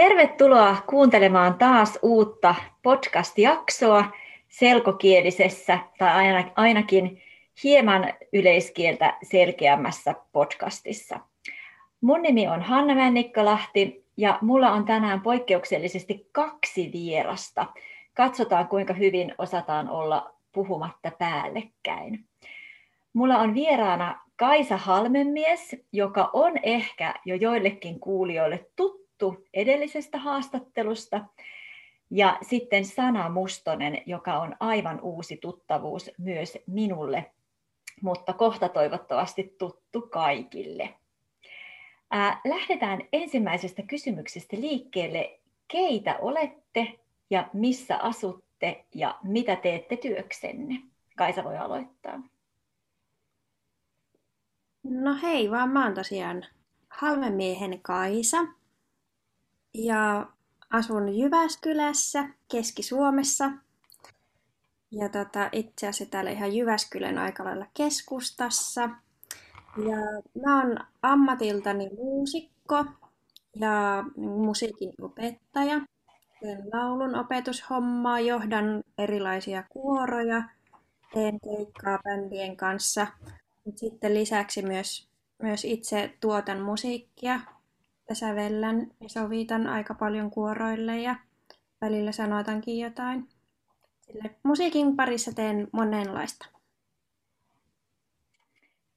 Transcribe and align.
Tervetuloa 0.00 0.76
kuuntelemaan 0.86 1.54
taas 1.54 1.98
uutta 2.02 2.54
podcast-jaksoa 2.82 4.04
selkokielisessä 4.48 5.78
tai 5.98 6.44
ainakin 6.56 7.22
hieman 7.64 8.12
yleiskieltä 8.32 9.18
selkeämmässä 9.22 10.14
podcastissa. 10.32 11.20
Mun 12.00 12.22
nimi 12.22 12.48
on 12.48 12.62
Hanna 12.62 12.94
Männikkalahti 12.94 14.04
ja 14.16 14.38
mulla 14.40 14.72
on 14.72 14.84
tänään 14.84 15.20
poikkeuksellisesti 15.20 16.28
kaksi 16.32 16.90
vierasta. 16.92 17.66
Katsotaan 18.14 18.68
kuinka 18.68 18.94
hyvin 18.94 19.34
osataan 19.38 19.88
olla 19.88 20.34
puhumatta 20.52 21.10
päällekkäin. 21.18 22.24
Mulla 23.12 23.38
on 23.38 23.54
vieraana 23.54 24.20
Kaisa 24.36 24.76
Halmenmies, 24.76 25.76
joka 25.92 26.30
on 26.32 26.52
ehkä 26.62 27.14
jo 27.24 27.34
joillekin 27.34 28.00
kuulijoille 28.00 28.66
tuttu 28.76 28.99
edellisestä 29.54 30.18
haastattelusta. 30.18 31.24
Ja 32.10 32.38
sitten 32.42 32.84
Sana 32.84 33.28
Mustonen, 33.28 34.02
joka 34.06 34.38
on 34.38 34.56
aivan 34.60 35.00
uusi 35.00 35.36
tuttavuus 35.36 36.10
myös 36.18 36.58
minulle, 36.66 37.30
mutta 38.02 38.32
kohta 38.32 38.68
toivottavasti 38.68 39.54
tuttu 39.58 40.00
kaikille. 40.00 40.94
Ää, 42.10 42.40
lähdetään 42.44 43.00
ensimmäisestä 43.12 43.82
kysymyksestä 43.82 44.56
liikkeelle. 44.56 45.40
Keitä 45.68 46.16
olette 46.20 46.98
ja 47.30 47.48
missä 47.52 47.96
asutte 47.96 48.84
ja 48.94 49.18
mitä 49.22 49.56
teette 49.56 49.96
työksenne? 49.96 50.74
Kaisa 51.16 51.44
voi 51.44 51.56
aloittaa. 51.56 52.22
No 54.82 55.16
hei 55.22 55.50
vaan, 55.50 55.70
mä 55.70 55.84
oon 55.84 55.94
tosiaan 55.94 56.46
Halmemiehen 56.88 57.80
Kaisa 57.82 58.38
ja 59.74 60.26
asun 60.70 61.18
Jyväskylässä, 61.18 62.28
Keski-Suomessa. 62.48 63.50
Ja 64.90 65.08
tota, 65.08 65.48
itse 65.52 65.88
asiassa 65.88 66.10
täällä 66.10 66.30
ihan 66.30 66.56
Jyväskylän 66.56 67.18
aika 67.18 67.44
lailla 67.44 67.66
keskustassa. 67.74 68.80
Ja 69.76 69.96
mä 70.42 70.62
oon 70.62 70.78
ammatiltani 71.02 71.90
muusikko 71.96 72.84
ja 73.56 74.04
musiikin 74.16 74.92
opettaja. 75.02 75.80
Teen 76.40 76.62
laulun 76.72 77.14
opetushommaa, 77.14 78.20
johdan 78.20 78.84
erilaisia 78.98 79.64
kuoroja, 79.68 80.42
teen 81.14 81.38
keikkaa 81.40 81.98
bändien 82.04 82.56
kanssa– 82.56 83.06
sitten 83.76 84.14
lisäksi 84.14 84.62
myös, 84.62 85.08
myös 85.42 85.64
itse 85.64 86.14
tuotan 86.20 86.60
musiikkia 86.60 87.40
ja 88.10 88.14
sävellän 88.14 88.86
ja 89.00 89.08
sovitan 89.08 89.66
aika 89.66 89.94
paljon 89.94 90.30
kuoroille 90.30 90.98
ja 90.98 91.16
välillä 91.80 92.12
sanotankin 92.12 92.78
jotain. 92.78 93.28
Sille 94.00 94.30
musiikin 94.42 94.96
parissa 94.96 95.32
teen 95.32 95.68
monenlaista. 95.72 96.46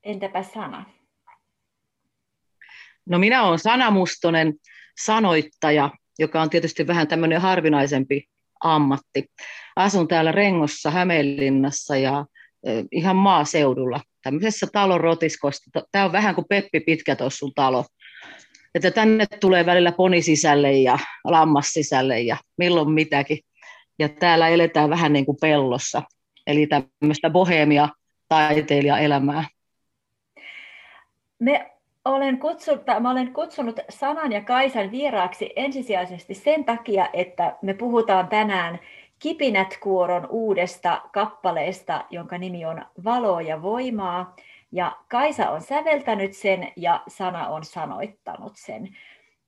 Entäpä 0.04 0.44
sana? 0.44 0.86
No 3.06 3.20
minä 3.20 3.44
olen 3.44 3.60
Sana 3.60 3.92
Mustonen, 3.92 4.54
sanoittaja, 4.98 5.90
joka 6.20 6.42
on 6.42 6.50
tietysti 6.50 6.88
vähän 6.88 7.08
tämmöinen 7.08 7.42
harvinaisempi 7.42 8.30
ammatti. 8.64 9.32
Asun 9.76 10.08
täällä 10.08 10.32
Rengossa, 10.32 10.92
Hämeenlinnassa 10.92 11.98
ja 11.98 12.26
ihan 12.92 13.16
maaseudulla 13.16 14.02
tämmöisessä 14.24 14.68
talon 14.74 15.02
rotiskosta. 15.02 15.82
Tämä 15.92 16.06
on 16.06 16.12
vähän 16.12 16.36
kuin 16.36 16.46
Peppi 16.50 16.80
Pitkätossun 16.80 17.52
talo. 17.56 17.86
Että 18.76 18.92
tänne 18.92 19.26
tulee 19.40 19.66
välillä 19.66 19.92
poni 19.92 20.22
sisälle 20.22 20.72
ja 20.72 20.98
lammas 21.24 21.74
sisälle 21.74 22.22
ja 22.22 22.38
milloin 22.58 22.92
mitäkin. 22.92 23.40
Ja 24.00 24.10
täällä 24.10 24.48
eletään 24.48 24.90
vähän 24.90 25.14
niin 25.14 25.26
kuin 25.26 25.38
pellossa. 25.42 26.02
Eli 26.48 26.68
tämmöistä 26.68 27.30
bohemia 27.30 27.90
taiteilijaelämää. 28.30 29.44
Me 31.40 31.72
olen 32.06 32.40
kutsunut, 32.40 32.84
mä 33.00 33.12
olen 33.12 33.34
kutsunut 33.34 33.80
Sanan 33.90 34.32
ja 34.32 34.42
Kaisan 34.42 34.92
vieraaksi 34.92 35.50
ensisijaisesti 35.56 36.34
sen 36.34 36.66
takia, 36.66 37.10
että 37.14 37.58
me 37.62 37.74
puhutaan 37.74 38.28
tänään 38.28 38.80
Kipinät-kuoron 39.20 40.28
uudesta 40.30 41.02
kappaleesta, 41.14 42.06
jonka 42.10 42.38
nimi 42.38 42.66
on 42.66 42.86
Valoa 43.04 43.42
ja 43.42 43.62
voimaa. 43.62 44.36
Ja 44.74 44.98
Kaisa 45.10 45.50
on 45.50 45.62
säveltänyt 45.62 46.34
sen 46.34 46.72
ja 46.76 47.04
Sana 47.08 47.48
on 47.48 47.66
sanoittanut 47.66 48.54
sen. 48.56 48.98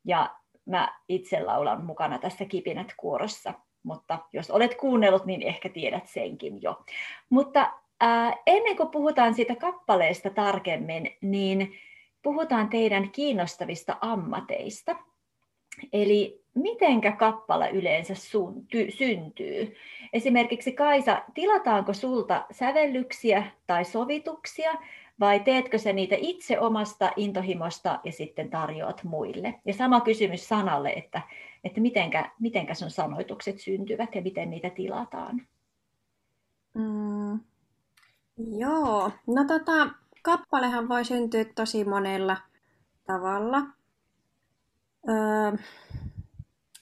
Ja 0.06 0.36
mä 0.66 1.00
itse 1.10 1.44
laulan 1.44 1.86
mukana 1.86 2.20
tässä 2.20 2.46
Kipinät-kuorossa. 2.46 3.54
Mutta 3.84 4.20
jos 4.34 4.52
olet 4.52 4.76
kuunnellut, 4.76 5.26
niin 5.26 5.42
ehkä 5.42 5.70
tiedät 5.70 6.08
senkin 6.08 6.62
jo. 6.62 6.82
Mutta 7.30 7.72
ää, 8.00 8.34
ennen 8.46 8.78
kuin 8.78 8.90
puhutaan 8.90 9.34
siitä 9.34 9.56
kappaleesta 9.56 10.30
tarkemmin, 10.30 11.18
niin 11.22 11.74
puhutaan 12.22 12.70
teidän 12.70 13.12
kiinnostavista 13.12 13.98
ammateista. 14.02 14.96
Eli 15.94 16.46
mitenkä 16.54 17.12
kappale 17.12 17.70
yleensä 17.70 18.14
syntyy? 18.90 19.76
Esimerkiksi 20.14 20.72
Kaisa, 20.72 21.22
tilataanko 21.34 21.94
sulta 21.94 22.46
sävellyksiä 22.52 23.44
tai 23.68 23.86
sovituksia 23.86 24.74
vai 25.20 25.40
teetkö 25.40 25.78
sä 25.78 25.94
niitä 25.94 26.16
itse 26.20 26.60
omasta 26.60 27.12
intohimosta 27.16 28.00
ja 28.04 28.12
sitten 28.12 28.50
tarjoat 28.50 29.04
muille? 29.04 29.60
Ja 29.66 29.74
sama 29.74 30.02
kysymys 30.02 30.50
Sanalle, 30.50 30.90
että, 30.90 31.22
että 31.64 31.82
mitenkä, 31.82 32.32
mitenkä 32.40 32.74
sun 32.74 32.92
sanoitukset 32.92 33.60
syntyvät 33.60 34.16
ja 34.16 34.22
miten 34.22 34.50
niitä 34.50 34.70
tilataan? 34.70 35.42
Mm, 36.74 37.40
joo, 38.38 39.12
no 39.28 39.46
tota, 39.48 39.90
kappalehan 40.22 40.90
voi 40.90 41.06
syntyä 41.06 41.46
tosi 41.56 41.84
monella 41.84 42.38
tavalla. 43.06 43.62
Öö, 45.10 45.58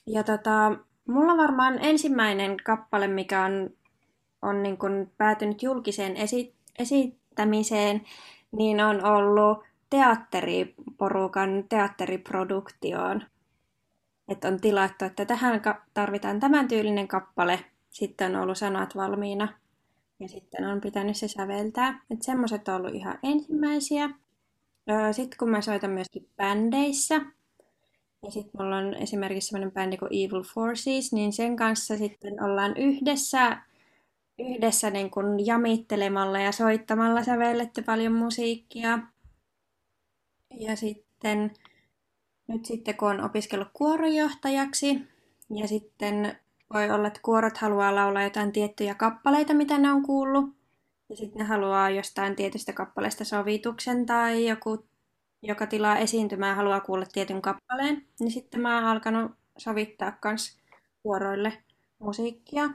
ja 0.06 0.24
tota, 0.24 0.78
mulla 1.08 1.36
varmaan 1.36 1.78
ensimmäinen 1.82 2.56
kappale, 2.64 3.06
mikä 3.06 3.44
on, 3.44 3.70
on 4.42 4.62
niin 4.62 4.78
kuin 4.78 5.12
päätynyt 5.18 5.62
julkiseen 5.62 6.16
esi- 6.16 6.54
esittämiseen, 7.34 8.02
niin 8.52 8.80
on 8.80 9.04
ollut 9.04 9.58
teatteriporukan 9.90 11.64
teatteriproduktioon. 11.68 13.22
Että 14.28 14.48
on 14.48 14.60
tilattu, 14.60 15.04
että 15.04 15.24
tähän 15.24 15.62
tarvitaan 15.94 16.40
tämän 16.40 16.68
tyylinen 16.68 17.08
kappale, 17.08 17.64
sitten 17.90 18.36
on 18.36 18.42
ollut 18.42 18.58
sanat 18.58 18.96
valmiina 18.96 19.48
ja 20.20 20.28
sitten 20.28 20.64
on 20.64 20.80
pitänyt 20.80 21.16
se 21.16 21.28
säveltää. 21.28 22.00
Että 22.10 22.24
semmoiset 22.24 22.68
on 22.68 22.74
ollut 22.74 22.94
ihan 22.94 23.18
ensimmäisiä. 23.22 24.10
Sitten 25.12 25.38
kun 25.38 25.50
mä 25.50 25.60
soitan 25.60 25.90
myöskin 25.90 26.28
bändeissä, 26.36 27.14
ja 28.22 28.30
sitten 28.30 28.62
mulla 28.62 28.76
on 28.76 28.94
esimerkiksi 28.94 29.48
sellainen 29.48 29.72
bändi 29.72 29.96
kuin 29.96 30.12
Evil 30.12 30.42
Forces, 30.54 31.12
niin 31.12 31.32
sen 31.32 31.56
kanssa 31.56 31.96
sitten 31.96 32.42
ollaan 32.42 32.76
yhdessä, 32.76 33.56
yhdessä 34.38 34.90
niin 34.90 35.10
kuin 35.10 35.46
jamittelemalla 35.46 36.38
ja 36.38 36.52
soittamalla 36.52 37.24
sävelletty 37.24 37.82
paljon 37.82 38.12
musiikkia. 38.12 38.98
Ja 40.50 40.76
sitten 40.76 41.52
nyt 42.48 42.64
sitten 42.64 42.96
kun 42.96 43.10
on 43.10 43.24
opiskellut 43.24 43.68
kuorojohtajaksi 43.72 45.02
ja 45.50 45.68
sitten 45.68 46.38
voi 46.74 46.90
olla, 46.90 47.08
että 47.08 47.20
kuorot 47.22 47.56
haluaa 47.58 47.94
laulaa 47.94 48.22
jotain 48.22 48.52
tiettyjä 48.52 48.94
kappaleita, 48.94 49.54
mitä 49.54 49.78
ne 49.78 49.92
on 49.92 50.02
kuullut. 50.02 50.44
Ja 51.08 51.16
sitten 51.16 51.38
ne 51.38 51.44
haluaa 51.44 51.90
jostain 51.90 52.36
tietystä 52.36 52.72
kappaleesta 52.72 53.24
sovituksen 53.24 54.06
tai 54.06 54.48
joku 54.48 54.86
joka 55.42 55.66
tilaa 55.66 55.98
esiintymään 55.98 56.56
haluaa 56.56 56.80
kuulla 56.80 57.06
tietyn 57.12 57.42
kappaleen, 57.42 58.06
niin 58.20 58.30
sitten 58.30 58.60
mä 58.60 58.74
oon 58.74 58.84
alkanut 58.84 59.32
sovittaa 59.58 60.12
kans 60.12 60.58
vuoroille 61.04 61.62
musiikkia. 61.98 62.70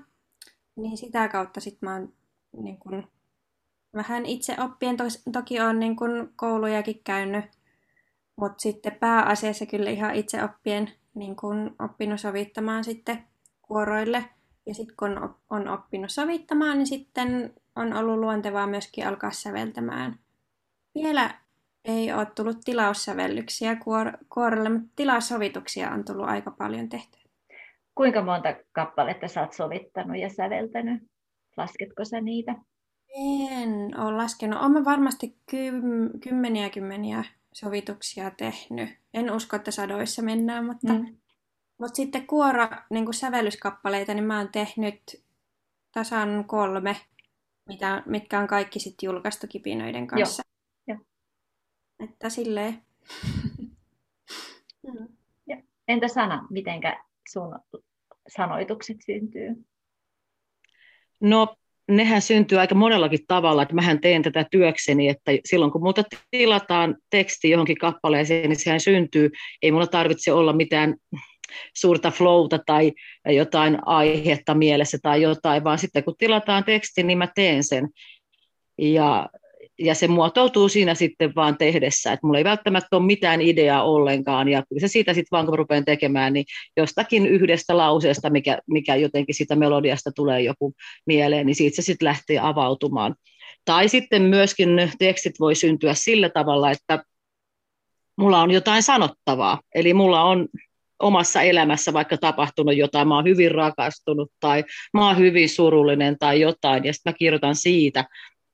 Niin 0.81 0.97
sitä 0.97 1.27
kautta 1.27 1.59
sitten 1.59 1.89
mä 1.89 1.95
oon 1.95 2.13
niin 2.57 2.77
kun, 2.77 3.07
vähän 3.93 4.25
itse 4.25 4.55
oppien, 4.59 4.97
to, 4.97 5.03
toki 5.31 5.59
on 5.59 5.79
niin 5.79 5.95
kun 5.95 6.33
koulujakin 6.35 7.01
käynyt, 7.03 7.45
mutta 8.35 8.61
sitten 8.61 8.95
pääasiassa 8.95 9.65
kyllä 9.65 9.89
ihan 9.89 10.15
itse 10.15 10.43
oppien 10.43 10.91
niin 11.15 11.35
kun 11.35 11.75
oppinut 11.79 12.19
sovittamaan 12.19 12.83
sitten 12.83 13.23
kuoroille. 13.61 14.25
Ja 14.65 14.73
sitten 14.73 14.95
kun 14.99 15.35
on 15.49 15.67
oppinut 15.67 16.11
sovittamaan, 16.11 16.77
niin 16.77 16.87
sitten 16.87 17.53
on 17.75 17.93
ollut 17.93 18.19
luontevaa 18.19 18.67
myöskin 18.67 19.07
alkaa 19.07 19.31
säveltämään. 19.31 20.19
Vielä 20.95 21.35
ei 21.85 22.13
ole 22.13 22.25
tullut 22.25 22.57
tilaussävellyksiä 22.65 23.75
kuor- 23.75 24.17
kuorolle, 24.33 24.69
mutta 24.69 24.89
tilaussovituksia 24.95 25.91
on 25.91 26.05
tullut 26.05 26.29
aika 26.29 26.51
paljon 26.51 26.89
tehty. 26.89 27.18
Kuinka 27.99 28.23
monta 28.23 28.55
kappaletta 28.71 29.27
sä 29.27 29.41
oot 29.41 29.53
sovittanut 29.53 30.17
ja 30.17 30.29
säveltänyt? 30.29 31.03
Lasketko 31.57 32.05
sä 32.05 32.21
niitä? 32.21 32.55
En 33.17 33.99
ole 33.99 34.17
laskenut. 34.17 34.61
Olen 34.61 34.85
varmasti 34.85 35.37
kym- 35.51 36.19
kymmeniä 36.19 36.69
kymmeniä 36.69 37.23
sovituksia 37.53 38.31
tehnyt. 38.31 38.89
En 39.13 39.31
usko, 39.31 39.55
että 39.55 39.71
sadoissa 39.71 40.21
mennään, 40.21 40.65
mutta... 40.65 40.93
Mm. 40.93 41.17
Mutta 41.77 41.95
sitten 41.95 42.27
kuoro 42.27 42.67
niin 42.89 43.13
sävellyskappaleita, 43.13 44.13
niin 44.13 44.23
mä 44.23 44.37
oon 44.37 44.51
tehnyt 44.51 45.23
tasan 45.91 46.45
kolme, 46.47 46.95
mitä, 47.67 48.03
mitkä 48.05 48.39
on 48.39 48.47
kaikki 48.47 48.79
sitten 48.79 49.07
julkaistu 49.07 49.47
kipinöiden 49.49 50.07
kanssa. 50.07 50.43
Joo. 50.87 50.97
Joo. 50.97 51.05
Että 52.09 52.29
silleen. 52.29 52.81
mm. 54.87 55.07
Entä 55.87 56.07
Sana, 56.07 56.47
mitenkä 56.49 57.03
sun 57.29 57.59
sanoitukset 58.35 58.97
syntyy? 59.05 59.55
No 61.21 61.55
nehän 61.87 62.21
syntyy 62.21 62.59
aika 62.59 62.75
monellakin 62.75 63.19
tavalla, 63.27 63.61
että 63.61 63.75
mähän 63.75 64.01
teen 64.01 64.23
tätä 64.23 64.45
työkseni, 64.51 65.09
että 65.09 65.31
silloin 65.45 65.71
kun 65.71 65.83
multa 65.83 66.03
tilataan 66.31 66.95
teksti 67.09 67.49
johonkin 67.49 67.77
kappaleeseen, 67.77 68.49
niin 68.49 68.59
sehän 68.59 68.79
syntyy, 68.79 69.29
ei 69.61 69.71
mulla 69.71 69.87
tarvitse 69.87 70.31
olla 70.31 70.53
mitään 70.53 70.95
suurta 71.77 72.11
flowta 72.11 72.59
tai 72.65 72.91
jotain 73.25 73.77
aihetta 73.85 74.55
mielessä 74.55 74.97
tai 75.01 75.21
jotain, 75.21 75.63
vaan 75.63 75.79
sitten 75.79 76.03
kun 76.03 76.15
tilataan 76.17 76.63
teksti, 76.63 77.03
niin 77.03 77.17
mä 77.17 77.27
teen 77.35 77.63
sen. 77.63 77.89
Ja 78.77 79.29
ja 79.79 79.95
se 79.95 80.07
muotoutuu 80.07 80.69
siinä 80.69 80.95
sitten 80.95 81.35
vaan 81.35 81.57
tehdessä, 81.57 82.13
että 82.13 82.27
mulla 82.27 82.37
ei 82.37 82.43
välttämättä 82.43 82.97
ole 82.97 83.05
mitään 83.05 83.41
ideaa 83.41 83.83
ollenkaan, 83.83 84.49
ja 84.49 84.63
kyllä 84.69 84.79
se 84.79 84.87
siitä 84.87 85.13
sitten 85.13 85.27
vaan 85.31 85.45
kun 85.45 85.57
rupean 85.57 85.85
tekemään, 85.85 86.33
niin 86.33 86.45
jostakin 86.77 87.27
yhdestä 87.27 87.77
lauseesta, 87.77 88.29
mikä, 88.29 88.57
mikä 88.67 88.95
jotenkin 88.95 89.35
sitä 89.35 89.55
melodiasta 89.55 90.11
tulee 90.15 90.41
joku 90.41 90.73
mieleen, 91.05 91.45
niin 91.45 91.55
siitä 91.55 91.75
se 91.75 91.81
sitten 91.81 92.05
lähtee 92.05 92.39
avautumaan. 92.39 93.15
Tai 93.65 93.89
sitten 93.89 94.21
myöskin 94.21 94.69
tekstit 94.99 95.39
voi 95.39 95.55
syntyä 95.55 95.93
sillä 95.93 96.29
tavalla, 96.29 96.71
että 96.71 97.03
mulla 98.17 98.41
on 98.41 98.51
jotain 98.51 98.83
sanottavaa, 98.83 99.61
eli 99.75 99.93
mulla 99.93 100.23
on 100.23 100.47
omassa 100.99 101.41
elämässä 101.41 101.93
vaikka 101.93 102.17
tapahtunut 102.17 102.77
jotain, 102.77 103.07
mä 103.07 103.15
oon 103.15 103.25
hyvin 103.25 103.51
rakastunut 103.51 104.31
tai 104.39 104.63
mä 104.93 105.07
oon 105.07 105.17
hyvin 105.17 105.49
surullinen 105.49 106.15
tai 106.19 106.41
jotain, 106.41 106.85
ja 106.85 106.93
sitten 106.93 107.13
mä 107.13 107.17
kirjoitan 107.17 107.55
siitä, 107.55 108.05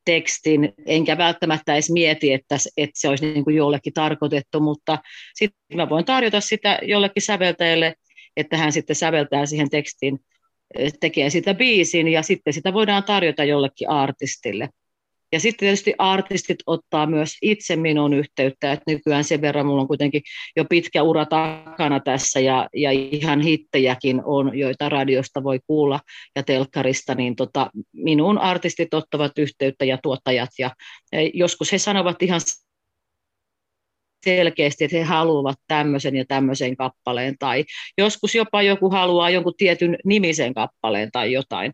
tekstin, 0.06 0.74
enkä 0.86 1.18
välttämättä 1.18 1.74
edes 1.74 1.92
mieti, 1.92 2.34
että, 2.34 2.58
että 2.78 3.00
se 3.00 3.10
olisi 3.10 3.26
niin 3.26 3.44
kuin 3.44 3.56
jollekin 3.56 3.94
tarkoitettu, 3.94 4.60
mutta 4.60 4.98
sitten 5.36 5.78
mä 5.78 5.90
voin 5.90 6.06
tarjota 6.06 6.42
sitä 6.42 6.80
jollekin 6.82 7.24
säveltäjälle, 7.24 7.96
että 8.38 8.58
hän 8.58 8.72
sitten 8.72 8.96
säveltää 8.96 9.46
siihen 9.46 9.70
tekstiin, 9.70 10.20
tekee 11.00 11.30
sitä 11.30 11.54
biisin 11.54 12.08
ja 12.08 12.22
sitten 12.24 12.54
sitä 12.54 12.74
voidaan 12.74 13.04
tarjota 13.04 13.44
jollekin 13.44 13.90
artistille. 13.90 14.70
Ja 15.32 15.40
sitten 15.40 15.60
tietysti 15.60 15.94
artistit 15.98 16.58
ottaa 16.68 17.06
myös 17.06 17.38
itse 17.42 17.76
minun 17.76 18.14
yhteyttä, 18.14 18.72
että 18.72 18.92
nykyään 18.92 19.24
sen 19.24 19.42
verran 19.42 19.66
mulla 19.66 19.82
on 19.82 19.88
kuitenkin 19.88 20.22
jo 20.56 20.66
pitkä 20.66 21.04
ura 21.04 21.26
takana 21.26 22.00
tässä 22.00 22.40
ja, 22.40 22.70
ja 22.74 22.92
ihan 22.92 23.42
hittejäkin 23.42 24.22
on, 24.26 24.58
joita 24.58 24.90
radiosta 24.90 25.44
voi 25.44 25.60
kuulla 25.68 26.00
ja 26.36 26.44
telkkarista, 26.44 27.16
niin 27.16 27.36
tota, 27.36 27.70
minun 27.94 28.38
artistit 28.38 28.94
ottavat 28.94 29.38
yhteyttä 29.38 29.86
ja 29.86 29.98
tuottajat 30.04 30.50
ja, 30.60 30.72
ja 31.12 31.20
joskus 31.34 31.72
he 31.72 31.78
sanovat 31.78 32.22
ihan 32.22 32.42
selkeästi, 34.26 34.84
että 34.84 34.98
he 34.98 35.04
haluavat 35.04 35.58
tämmöisen 35.68 36.16
ja 36.16 36.26
tämmöisen 36.28 36.78
kappaleen, 36.78 37.36
tai 37.40 37.64
joskus 37.98 38.36
jopa 38.36 38.62
joku 38.62 38.90
haluaa 38.90 39.30
jonkun 39.30 39.54
tietyn 39.58 39.98
nimisen 40.06 40.54
kappaleen 40.54 41.12
tai 41.12 41.32
jotain 41.32 41.72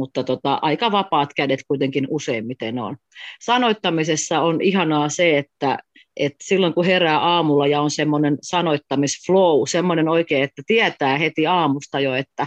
mutta 0.00 0.24
tota, 0.24 0.58
aika 0.62 0.92
vapaat 0.92 1.34
kädet 1.36 1.60
kuitenkin 1.68 2.06
useimmiten 2.10 2.78
on. 2.78 2.96
Sanoittamisessa 3.40 4.40
on 4.40 4.60
ihanaa 4.60 5.08
se, 5.08 5.38
että, 5.38 5.78
että 6.16 6.44
silloin 6.44 6.74
kun 6.74 6.84
herää 6.84 7.18
aamulla 7.18 7.66
ja 7.66 7.80
on 7.80 7.90
semmoinen 7.90 8.38
sanoittamisflow, 8.42 9.62
semmoinen 9.68 10.08
oikein, 10.08 10.42
että 10.42 10.62
tietää 10.66 11.18
heti 11.18 11.46
aamusta 11.46 12.00
jo, 12.00 12.14
että 12.14 12.46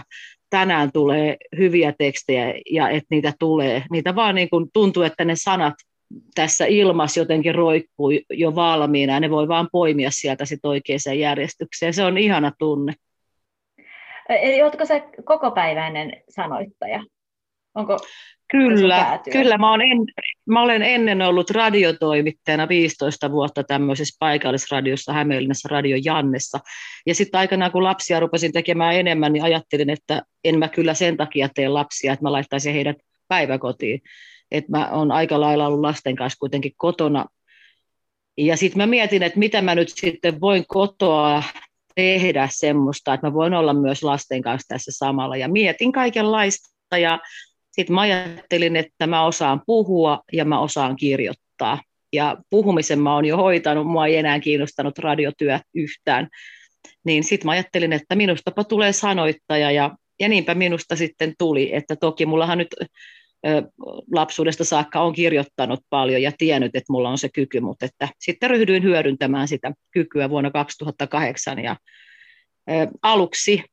tänään 0.50 0.92
tulee 0.92 1.36
hyviä 1.58 1.94
tekstejä 1.98 2.54
ja 2.70 2.88
että 2.88 3.06
niitä 3.10 3.32
tulee. 3.38 3.84
Niitä 3.90 4.14
vaan 4.14 4.34
niin 4.34 4.50
kuin 4.50 4.66
tuntuu, 4.72 5.02
että 5.02 5.24
ne 5.24 5.36
sanat 5.36 5.74
tässä 6.34 6.66
ilmassa 6.66 7.20
jotenkin 7.20 7.54
roikkuu 7.54 8.10
jo 8.30 8.54
valmiina 8.54 9.12
ja 9.12 9.20
ne 9.20 9.30
voi 9.30 9.48
vaan 9.48 9.68
poimia 9.72 10.10
sieltä 10.10 10.44
sit 10.44 10.64
oikeaan 10.64 11.18
järjestykseen. 11.18 11.94
Se 11.94 12.04
on 12.04 12.18
ihana 12.18 12.52
tunne. 12.58 12.92
Eli 14.28 14.62
oletko 14.62 14.84
se 14.84 15.02
kokopäiväinen 15.24 16.22
sanoittaja? 16.28 17.04
Onko 17.74 17.98
Kyllä, 18.50 19.20
kyllä. 19.32 19.58
Mä, 19.58 19.74
en, 19.74 19.98
mä 20.46 20.62
olen 20.62 20.82
ennen 20.82 21.22
ollut 21.22 21.50
radiotoimittajana 21.50 22.68
15 22.68 23.30
vuotta 23.30 23.64
tämmöisessä 23.64 24.16
paikallisradiossa 24.18 25.12
Hämeenlinnassa 25.12 25.68
Radio 25.68 25.96
Jannessa. 26.04 26.58
Ja 27.06 27.14
sitten 27.14 27.38
aikanaan, 27.38 27.72
kun 27.72 27.82
lapsia 27.82 28.20
rupesin 28.20 28.52
tekemään 28.52 28.94
enemmän, 28.94 29.32
niin 29.32 29.42
ajattelin, 29.42 29.90
että 29.90 30.22
en 30.44 30.58
mä 30.58 30.68
kyllä 30.68 30.94
sen 30.94 31.16
takia 31.16 31.48
tee 31.54 31.68
lapsia, 31.68 32.12
että 32.12 32.22
mä 32.22 32.32
laittaisin 32.32 32.74
heidät 32.74 32.96
päiväkotiin. 33.28 34.02
Että 34.50 34.70
mä 34.70 34.88
oon 34.90 35.12
aika 35.12 35.40
lailla 35.40 35.66
ollut 35.66 35.80
lasten 35.80 36.16
kanssa 36.16 36.38
kuitenkin 36.38 36.72
kotona. 36.76 37.26
Ja 38.38 38.56
sitten 38.56 38.78
mä 38.78 38.86
mietin, 38.86 39.22
että 39.22 39.38
mitä 39.38 39.62
mä 39.62 39.74
nyt 39.74 39.88
sitten 39.88 40.40
voin 40.40 40.64
kotoa 40.66 41.42
tehdä 41.94 42.48
semmoista, 42.50 43.14
että 43.14 43.26
mä 43.26 43.34
voin 43.34 43.54
olla 43.54 43.74
myös 43.74 44.02
lasten 44.02 44.42
kanssa 44.42 44.68
tässä 44.68 44.90
samalla. 44.94 45.36
Ja 45.36 45.48
mietin 45.48 45.92
kaikenlaista 45.92 46.98
ja 46.98 47.18
sitten 47.74 47.94
mä 47.94 48.00
ajattelin, 48.00 48.76
että 48.76 49.06
mä 49.06 49.26
osaan 49.26 49.62
puhua 49.66 50.20
ja 50.32 50.44
mä 50.44 50.60
osaan 50.60 50.96
kirjoittaa. 50.96 51.80
Ja 52.12 52.36
puhumisen 52.50 52.98
mä 52.98 53.14
oon 53.14 53.24
jo 53.24 53.36
hoitanut, 53.36 53.86
mua 53.86 54.06
ei 54.06 54.16
enää 54.16 54.40
kiinnostanut 54.40 54.98
radiotyö 54.98 55.58
yhtään. 55.74 56.28
Niin 57.04 57.24
sitten 57.24 57.46
mä 57.46 57.52
ajattelin, 57.52 57.92
että 57.92 58.14
minustapa 58.14 58.64
tulee 58.64 58.92
sanoittaja 58.92 59.70
ja, 59.70 59.90
ja 60.20 60.28
niinpä 60.28 60.54
minusta 60.54 60.96
sitten 60.96 61.34
tuli, 61.38 61.74
että 61.74 61.96
toki 61.96 62.26
mullahan 62.26 62.58
nyt 62.58 62.68
lapsuudesta 64.12 64.64
saakka 64.64 65.00
on 65.00 65.12
kirjoittanut 65.12 65.80
paljon 65.90 66.22
ja 66.22 66.32
tiennyt, 66.38 66.76
että 66.76 66.92
mulla 66.92 67.10
on 67.10 67.18
se 67.18 67.28
kyky, 67.28 67.60
mutta 67.60 67.86
että 67.86 68.08
sitten 68.18 68.50
ryhdyin 68.50 68.82
hyödyntämään 68.82 69.48
sitä 69.48 69.72
kykyä 69.90 70.30
vuonna 70.30 70.50
2008 70.50 71.58
ja 71.58 71.76
aluksi 73.02 73.64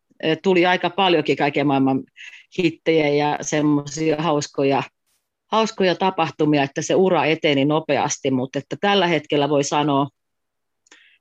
tuli 0.43 0.65
aika 0.65 0.89
paljonkin 0.89 1.37
kaiken 1.37 1.67
maailman 1.67 2.03
hittejä 2.57 3.09
ja 3.09 3.37
semmoisia 3.41 4.15
hauskoja, 4.19 4.83
hauskoja 5.51 5.95
tapahtumia, 5.95 6.63
että 6.63 6.81
se 6.81 6.95
ura 6.95 7.25
eteni 7.25 7.65
nopeasti, 7.65 8.31
mutta 8.31 8.59
että 8.59 8.75
tällä 8.81 9.07
hetkellä 9.07 9.49
voi 9.49 9.63
sanoa, 9.63 10.07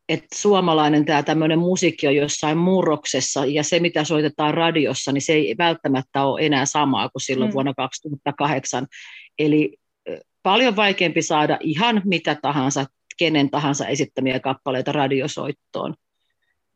että 0.08 0.26
suomalainen 0.34 1.04
tämä 1.04 1.22
tämmöinen 1.22 1.58
musiikki 1.58 2.06
on 2.06 2.16
jossain 2.16 2.58
murroksessa 2.58 3.46
ja 3.46 3.62
se, 3.62 3.80
mitä 3.80 4.04
soitetaan 4.04 4.54
radiossa, 4.54 5.12
niin 5.12 5.22
se 5.22 5.32
ei 5.32 5.54
välttämättä 5.58 6.24
ole 6.24 6.46
enää 6.46 6.66
samaa 6.66 7.08
kuin 7.08 7.22
silloin 7.22 7.50
mm. 7.50 7.54
vuonna 7.54 7.74
2008. 7.74 8.86
Eli 9.38 9.76
paljon 10.42 10.76
vaikeampi 10.76 11.22
saada 11.22 11.58
ihan 11.60 12.02
mitä 12.04 12.36
tahansa, 12.42 12.86
kenen 13.18 13.50
tahansa 13.50 13.86
esittämiä 13.86 14.40
kappaleita 14.40 14.92
radiosoittoon 14.92 15.94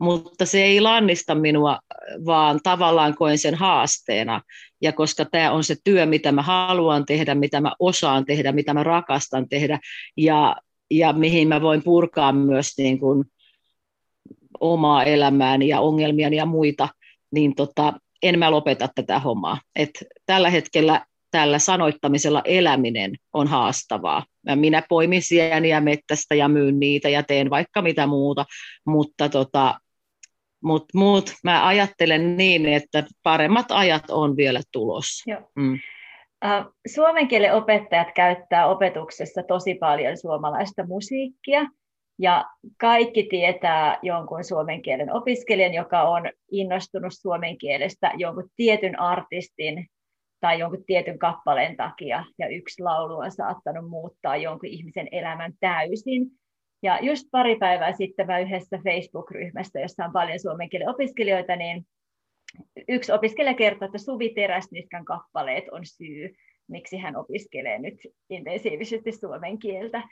mutta 0.01 0.47
se 0.47 0.65
ei 0.65 0.81
lannista 0.81 1.35
minua, 1.35 1.79
vaan 2.27 2.61
tavallaan 2.63 3.15
koen 3.15 3.39
sen 3.39 3.55
haasteena. 3.55 4.41
Ja 4.83 4.93
koska 4.93 5.25
tämä 5.25 5.53
on 5.53 5.65
se 5.65 5.77
työ, 5.85 6.07
mitä 6.07 6.33
mä 6.33 6.43
haluan 6.43 7.07
tehdä, 7.07 7.35
mitä 7.35 7.61
mä 7.61 7.73
osaan 7.79 8.25
tehdä, 8.25 8.53
mitä 8.53 8.75
mä 8.75 8.83
rakastan 8.83 9.49
tehdä, 9.49 9.79
ja, 10.17 10.57
ja 10.91 11.13
mihin 11.13 11.49
mä 11.49 11.61
voin 11.61 11.83
purkaa 11.85 12.33
myös 12.33 12.73
niin 12.79 12.99
kuin 12.99 13.25
omaa 14.61 15.05
elämääni 15.05 15.69
ja 15.69 15.81
ongelmiani 15.81 16.37
ja 16.37 16.47
muita, 16.47 16.89
niin 17.33 17.55
tota, 17.55 17.93
en 18.23 18.39
mä 18.39 18.51
lopeta 18.51 18.89
tätä 18.95 19.19
hommaa. 19.19 19.61
Et 19.77 19.91
tällä 20.27 20.51
hetkellä 20.51 21.07
tällä 21.31 21.59
sanoittamisella 21.59 22.43
eläminen 22.45 23.15
on 23.33 23.47
haastavaa. 23.47 24.25
Minä 24.55 24.83
poimin 24.89 25.23
sieniä 25.23 25.81
mettästä 25.81 26.35
ja 26.35 26.49
myyn 26.49 26.81
niitä 26.81 27.09
ja 27.09 27.23
teen 27.23 27.51
vaikka 27.51 27.83
mitä 27.83 28.07
muuta, 28.07 28.45
mutta 28.87 29.29
tota, 29.29 29.81
mutta 30.65 30.99
muut 30.99 31.33
mä 31.45 31.67
ajattelen 31.67 32.37
niin, 32.37 32.67
että 32.67 33.05
paremmat 33.23 33.67
ajat 33.71 34.11
on 34.11 34.37
vielä 34.37 34.61
tulossa. 34.73 35.31
Joo. 35.31 35.51
Mm. 35.57 35.79
Suomen 36.95 37.29
kielen 37.29 37.55
opettajat 37.55 38.09
käyttää 38.15 38.67
opetuksessa 38.67 39.43
tosi 39.43 39.75
paljon 39.75 40.17
suomalaista 40.17 40.87
musiikkia, 40.87 41.67
ja 42.19 42.45
kaikki 42.81 43.23
tietää 43.23 43.99
jonkun 44.03 44.45
suomen 44.45 44.83
kielen 44.83 45.13
opiskelijan, 45.13 45.75
joka 45.75 46.03
on 46.03 46.23
innostunut 46.51 47.13
suomen 47.13 47.59
kielestä 47.59 48.13
jonkun 48.17 48.51
tietyn 48.57 49.01
artistin 49.01 49.87
tai 50.41 50.59
jonkun 50.59 50.85
tietyn 50.87 51.19
kappaleen 51.19 51.77
takia, 51.77 52.25
ja 52.39 52.49
yksi 52.49 52.83
laulu 52.83 53.17
on 53.17 53.33
saattanut 53.33 53.91
muuttaa 53.91 54.37
jonkun 54.37 54.69
ihmisen 54.69 55.09
elämän 55.13 55.53
täysin. 55.61 56.27
Ja 56.85 56.99
just 57.03 57.29
pari 57.31 57.57
päivää 57.57 57.93
sitten 57.93 58.27
mä 58.27 58.39
yhdessä 58.39 58.79
Facebook-ryhmässä, 58.85 59.81
jossa 59.81 60.05
on 60.05 60.13
paljon 60.13 60.41
suomen 60.41 60.69
kielen 60.69 60.89
opiskelijoita, 60.89 61.57
niin 61.57 61.87
yksi 62.89 63.13
opiskelija 63.13 63.55
kertoi, 63.55 63.87
että 63.87 63.99
Suvi 63.99 64.31
Teräsniskan 64.31 65.05
kappaleet 65.05 65.65
on 65.73 65.81
syy, 65.85 66.35
miksi 66.69 66.97
hän 66.97 67.17
opiskelee 67.17 67.79
nyt 67.79 67.95
intensiivisesti 68.31 69.13
suomen 69.13 69.59
kieltä. 69.59 70.03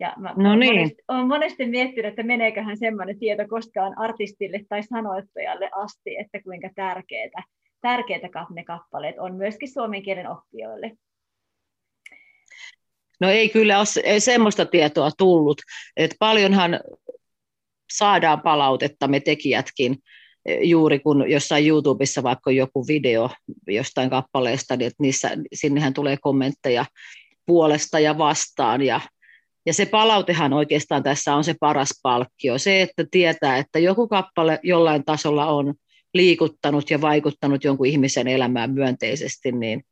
Ja 0.00 0.14
mä 0.18 0.34
no 0.36 0.54
niin. 0.54 0.74
monesti, 0.74 1.02
olen 1.08 1.26
monesti 1.26 1.66
miettinyt, 1.66 2.08
että 2.08 2.22
meneeköhän 2.22 2.76
semmoinen 2.76 3.18
tieto 3.18 3.42
koskaan 3.48 3.98
artistille 3.98 4.60
tai 4.68 4.82
sanoittajalle 4.82 5.70
asti, 5.72 6.16
että 6.16 6.42
kuinka 6.42 6.70
tärkeää, 6.74 7.42
tärkeitä 7.80 8.28
ne 8.54 8.64
kappaleet 8.64 9.18
on 9.18 9.34
myöskin 9.34 9.72
suomen 9.72 10.02
kielen 10.02 10.30
oppijoille. 10.30 10.92
No 13.20 13.30
ei 13.30 13.48
kyllä 13.48 13.78
ole 13.78 14.20
semmoista 14.20 14.66
tietoa 14.66 15.10
tullut, 15.18 15.60
että 15.96 16.16
paljonhan 16.18 16.80
saadaan 17.92 18.40
palautetta 18.40 19.08
me 19.08 19.20
tekijätkin, 19.20 19.98
juuri 20.62 20.98
kun 20.98 21.30
jossain 21.30 21.66
YouTubessa 21.66 22.22
vaikka 22.22 22.50
joku 22.50 22.86
video 22.86 23.30
jostain 23.66 24.10
kappaleesta, 24.10 24.76
niin 24.76 24.86
että 24.86 25.02
niissä, 25.02 25.30
sinnehän 25.54 25.94
tulee 25.94 26.16
kommentteja 26.20 26.84
puolesta 27.46 27.98
ja 27.98 28.18
vastaan 28.18 28.82
ja 28.82 29.00
ja 29.66 29.74
se 29.74 29.86
palautehan 29.86 30.52
oikeastaan 30.52 31.02
tässä 31.02 31.34
on 31.34 31.44
se 31.44 31.54
paras 31.60 31.90
palkkio. 32.02 32.58
Se, 32.58 32.82
että 32.82 33.04
tietää, 33.10 33.56
että 33.56 33.78
joku 33.78 34.08
kappale 34.08 34.60
jollain 34.62 35.04
tasolla 35.04 35.46
on 35.46 35.74
liikuttanut 36.14 36.90
ja 36.90 37.00
vaikuttanut 37.00 37.64
jonkun 37.64 37.86
ihmisen 37.86 38.28
elämään 38.28 38.74
myönteisesti, 38.74 39.52
niin 39.52 39.84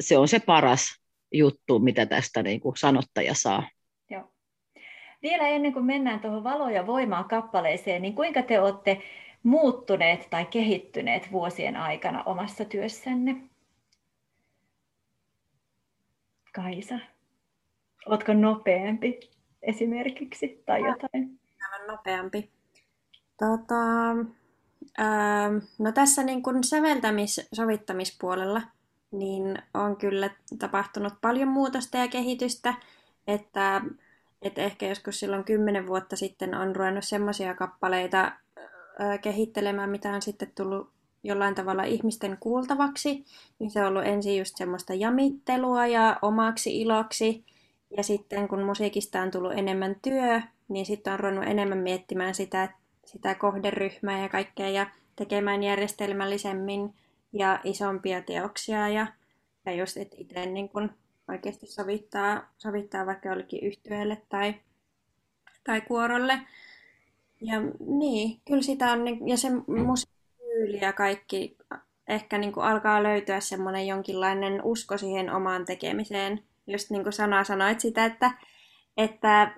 se 0.00 0.18
on 0.18 0.28
se 0.28 0.40
paras 0.40 0.99
juttu, 1.32 1.78
mitä 1.78 2.06
tästä 2.06 2.42
niin 2.42 2.60
kuin 2.60 2.76
sanottaja 2.76 3.34
saa. 3.34 3.68
Joo. 4.10 4.32
Vielä 5.22 5.48
ennen 5.48 5.72
kuin 5.72 5.84
mennään 5.84 6.20
tuohon 6.20 6.44
valo- 6.44 6.70
ja 6.70 6.86
voimaa 6.86 7.24
kappaleeseen, 7.24 8.02
niin 8.02 8.14
kuinka 8.14 8.42
te 8.42 8.60
olette 8.60 9.02
muuttuneet 9.42 10.26
tai 10.30 10.46
kehittyneet 10.46 11.32
vuosien 11.32 11.76
aikana 11.76 12.22
omassa 12.22 12.64
työssänne? 12.64 13.36
Kaisa. 16.52 16.98
Oletko 18.06 18.32
nopeampi 18.32 19.20
esimerkiksi 19.62 20.62
tai 20.66 20.80
jotain? 20.80 21.40
Aivan 21.62 21.86
nopeampi. 21.96 22.50
Tota, 23.38 23.74
ää, 24.98 25.50
no 25.78 25.92
tässä 25.92 26.22
niin 26.22 26.42
kuin 26.42 26.64
säveltämis-sovittamispuolella 26.64 28.62
niin 29.10 29.58
on 29.74 29.96
kyllä 29.96 30.30
tapahtunut 30.58 31.12
paljon 31.20 31.48
muutosta 31.48 31.98
ja 31.98 32.08
kehitystä, 32.08 32.74
että, 33.26 33.82
että 34.42 34.62
ehkä 34.62 34.88
joskus 34.88 35.20
silloin 35.20 35.44
kymmenen 35.44 35.86
vuotta 35.86 36.16
sitten 36.16 36.54
on 36.54 36.76
ruvennut 36.76 37.04
semmoisia 37.04 37.54
kappaleita 37.54 38.32
ää, 38.98 39.18
kehittelemään, 39.18 39.90
mitä 39.90 40.12
on 40.12 40.22
sitten 40.22 40.52
tullut 40.54 40.90
jollain 41.22 41.54
tavalla 41.54 41.82
ihmisten 41.82 42.36
kuultavaksi, 42.40 43.24
niin 43.58 43.70
se 43.70 43.80
on 43.80 43.86
ollut 43.86 44.06
ensin 44.06 44.38
just 44.38 44.56
semmoista 44.56 44.94
jamittelua 44.94 45.86
ja 45.86 46.18
omaksi 46.22 46.80
iloksi, 46.80 47.44
ja 47.96 48.02
sitten 48.02 48.48
kun 48.48 48.62
musiikista 48.62 49.22
on 49.22 49.30
tullut 49.30 49.52
enemmän 49.52 49.96
työ, 50.02 50.40
niin 50.68 50.86
sitten 50.86 51.12
on 51.12 51.20
ruvennut 51.20 51.48
enemmän 51.48 51.78
miettimään 51.78 52.34
sitä, 52.34 52.68
sitä 53.04 53.34
kohderyhmää 53.34 54.22
ja 54.22 54.28
kaikkea 54.28 54.68
ja 54.68 54.86
tekemään 55.16 55.62
järjestelmällisemmin 55.62 56.94
ja 57.32 57.60
isompia 57.64 58.22
teoksia 58.22 58.88
ja, 58.88 59.06
ja 59.66 59.72
just, 59.72 59.96
että 59.96 60.16
itse 60.18 60.46
niin 60.46 60.68
kun 60.68 60.90
oikeasti 61.28 61.66
sovittaa, 61.66 62.52
sovittaa 62.58 63.06
vaikka 63.06 63.28
jollekin 63.28 63.64
yhtyeelle 63.64 64.22
tai, 64.28 64.54
tai 65.64 65.80
kuorolle. 65.80 66.40
Ja 67.40 67.60
niin, 67.86 68.40
kyllä 68.48 68.62
sitä 68.62 68.92
on, 68.92 69.28
ja 69.28 69.36
se 69.36 69.48
musiikkityyli 69.84 70.80
ja 70.80 70.92
kaikki 70.92 71.56
ehkä 72.08 72.38
niin 72.38 72.52
kuin 72.52 72.66
alkaa 72.66 73.02
löytyä 73.02 73.40
semmoinen 73.40 73.86
jonkinlainen 73.86 74.62
usko 74.64 74.98
siihen 74.98 75.30
omaan 75.30 75.64
tekemiseen, 75.64 76.42
just 76.66 76.90
niin 76.90 77.02
kuin 77.02 77.12
Sana 77.12 77.44
sanoit 77.44 77.80
sitä, 77.80 78.04
että, 78.04 78.30
että, 78.96 79.54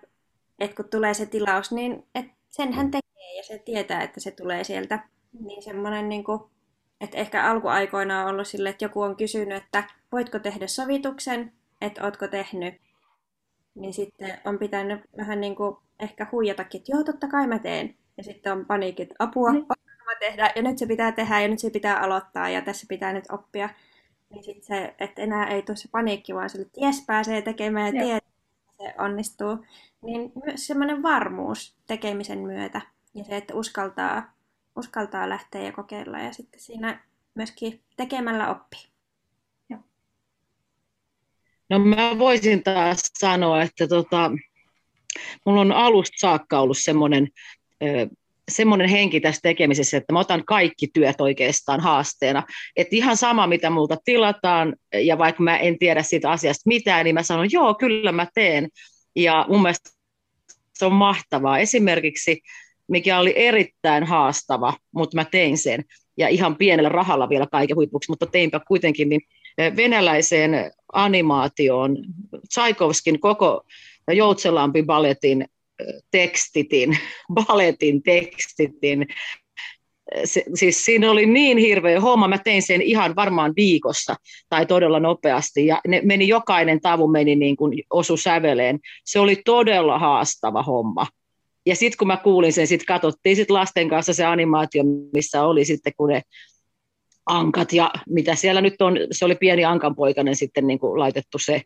että 0.59 0.77
kun 0.77 0.89
tulee 0.91 1.15
se 1.15 1.27
tilaus, 1.27 1.73
niin 1.73 2.07
että 2.15 2.33
sen 2.49 2.73
hän 2.73 2.91
tekee 2.91 3.37
ja 3.37 3.43
se 3.43 3.59
tietää, 3.59 4.03
että 4.03 4.21
se 4.21 4.31
tulee 4.31 4.65
sieltä. 4.65 5.09
Niin 5.41 5.63
semmoinen, 5.63 6.09
niin 6.09 6.25
kuin, 6.25 6.41
että 7.03 7.19
ehkä 7.19 7.51
alkuaikoina 7.51 8.25
on 8.25 8.31
ollut 8.31 8.49
sille, 8.49 8.69
että 8.69 8.85
joku 8.85 9.03
on 9.03 9.17
kysynyt, 9.17 9.65
että 9.65 9.85
voitko 10.13 10.39
tehdä 10.39 10.67
sovituksen, 10.67 11.53
että 11.81 12.05
ootko 12.05 12.29
tehnyt. 12.29 12.75
Niin 13.75 13.95
sitten 13.95 14.39
on 14.45 14.59
pitänyt 14.59 15.01
vähän 15.17 15.41
niin 15.41 15.57
kuin 15.57 15.77
ehkä 16.01 16.27
huijatakin, 16.33 16.79
että 16.79 16.93
joo, 16.93 17.05
totta 17.05 17.29
kai 17.29 17.47
mä 17.47 17.59
teen. 17.59 17.95
Ja 18.17 18.25
sitten 18.25 18.53
on 18.53 18.67
paniikit, 18.67 19.11
apua, 19.19 19.53
mm. 19.53 19.67
mä 20.07 20.15
tehdä, 20.21 20.53
ja 20.57 20.63
nyt 20.63 20.79
se 20.79 20.87
pitää 20.87 21.13
tehdä, 21.13 21.41
ja 21.41 21.49
nyt 21.49 21.59
se 21.59 21.71
pitää 21.71 22.01
aloittaa, 22.01 22.49
ja 22.49 22.63
tässä 22.63 22.87
pitää 22.89 23.13
nyt 23.13 23.25
oppia 23.33 23.69
niin 24.33 24.45
sit 24.45 24.65
se, 24.65 24.95
että 24.99 25.23
enää 25.23 25.47
ei 25.47 25.63
tule 25.63 25.77
se 25.77 25.89
paniikki, 25.89 26.35
vaan 26.35 26.51
sille, 26.51 26.67
että 26.67 26.81
jes, 26.87 27.05
pääsee 27.07 27.43
tekemään 27.43 27.97
ja 27.97 28.03
tietää, 28.03 28.17
että 28.17 28.85
se 28.85 28.95
onnistuu. 28.99 29.65
Niin 30.03 30.33
myös 30.45 30.67
semmoinen 30.67 31.03
varmuus 31.03 31.77
tekemisen 31.87 32.39
myötä 32.39 32.81
ja 33.15 33.25
se, 33.25 33.37
että 33.37 33.55
uskaltaa, 33.55 34.32
uskaltaa 34.77 35.29
lähteä 35.29 35.63
ja 35.63 35.73
kokeilla 35.73 36.19
ja 36.19 36.33
sitten 36.33 36.61
siinä 36.61 37.05
myöskin 37.35 37.81
tekemällä 37.97 38.51
oppii. 38.51 38.93
No 41.71 41.79
mä 41.79 42.19
voisin 42.19 42.63
taas 42.63 43.11
sanoa, 43.19 43.63
että 43.63 43.89
tota, 43.89 44.31
mulla 45.47 45.61
on 45.61 45.73
alusta 45.73 46.17
saakka 46.19 46.61
ollut 46.61 46.79
semmoinen 46.79 47.29
semmoinen 48.51 48.89
henki 48.89 49.21
tässä 49.21 49.41
tekemisessä, 49.43 49.97
että 49.97 50.13
mä 50.13 50.19
otan 50.19 50.45
kaikki 50.45 50.89
työt 50.93 51.21
oikeastaan 51.21 51.81
haasteena. 51.81 52.43
Että 52.77 52.97
ihan 52.97 53.17
sama, 53.17 53.47
mitä 53.47 53.71
multa 53.71 53.97
tilataan, 54.05 54.77
ja 54.95 55.19
vaikka 55.19 55.43
mä 55.43 55.59
en 55.59 55.79
tiedä 55.79 56.03
siitä 56.03 56.31
asiasta 56.31 56.63
mitään, 56.67 57.05
niin 57.05 57.15
mä 57.15 57.23
sanon, 57.23 57.53
joo, 57.53 57.75
kyllä 57.75 58.13
mä 58.13 58.27
teen. 58.35 58.69
Ja 59.17 59.47
mun 59.49 59.63
mielestä 59.63 59.91
se 60.75 60.85
on 60.87 60.93
mahtavaa. 60.93 61.59
Esimerkiksi, 61.59 62.41
mikä 62.93 63.19
oli 63.19 63.33
erittäin 63.37 64.05
haastava, 64.05 64.75
mutta 64.95 65.17
mä 65.17 65.25
tein 65.25 65.59
sen, 65.59 65.85
ja 66.17 66.29
ihan 66.29 66.57
pienellä 66.57 66.89
rahalla 66.89 67.29
vielä 67.29 67.47
kaiken 67.47 67.77
huipuksi, 67.77 68.11
mutta 68.11 68.27
teinpä 68.27 68.61
kuitenkin, 68.69 69.09
niin 69.09 69.21
venäläiseen 69.77 70.73
animaatioon, 70.93 71.97
Tsaikovskin 72.49 73.21
koko 73.21 73.65
Joutselampi 74.13 74.83
balletin 74.83 75.45
tekstitin, 76.11 76.99
baletin 77.35 78.03
tekstitin. 78.03 79.07
Se, 80.25 80.45
siis 80.55 80.85
siinä 80.85 81.11
oli 81.11 81.27
niin 81.27 81.59
hirveä 81.59 82.01
homma, 82.01 82.29
mä 82.29 82.39
tein 82.39 82.63
sen 82.63 82.83
ihan 82.83 83.17
varmaan 83.17 83.53
viikossa 83.57 84.17
tai 84.49 84.67
todella 84.67 85.01
nopeasti 85.01 85.67
ja 85.67 85.81
ne 85.89 86.01
meni, 86.05 86.29
jokainen 86.29 86.81
tavu 86.81 87.09
meni 87.09 87.37
niin 87.37 87.57
kuin 87.57 87.83
osu 87.91 88.17
säveleen. 88.17 88.79
Se 89.05 89.21
oli 89.21 89.37
todella 89.45 89.99
haastava 89.99 90.63
homma. 90.63 91.07
Ja 91.67 91.77
sitten 91.77 91.99
kun 91.99 92.07
mä 92.07 92.17
kuulin 92.17 92.53
sen, 92.53 92.67
sitten 92.67 92.87
katsottiin 92.87 93.37
sit 93.37 93.51
lasten 93.51 93.89
kanssa 93.89 94.15
se 94.15 94.25
animaatio, 94.25 94.83
missä 95.15 95.45
oli 95.45 95.65
sitten 95.65 95.93
kun 95.97 96.09
ne 96.09 96.23
ankat 97.27 97.73
ja 97.73 97.91
mitä 98.09 98.35
siellä 98.35 98.61
nyt 98.61 98.83
on, 98.83 98.99
se 99.11 99.25
oli 99.25 99.35
pieni 99.35 99.65
ankanpoikainen 99.65 100.37
sitten 100.37 100.67
niin 100.67 100.79
kuin 100.79 100.99
laitettu 100.99 101.39
se 101.39 101.63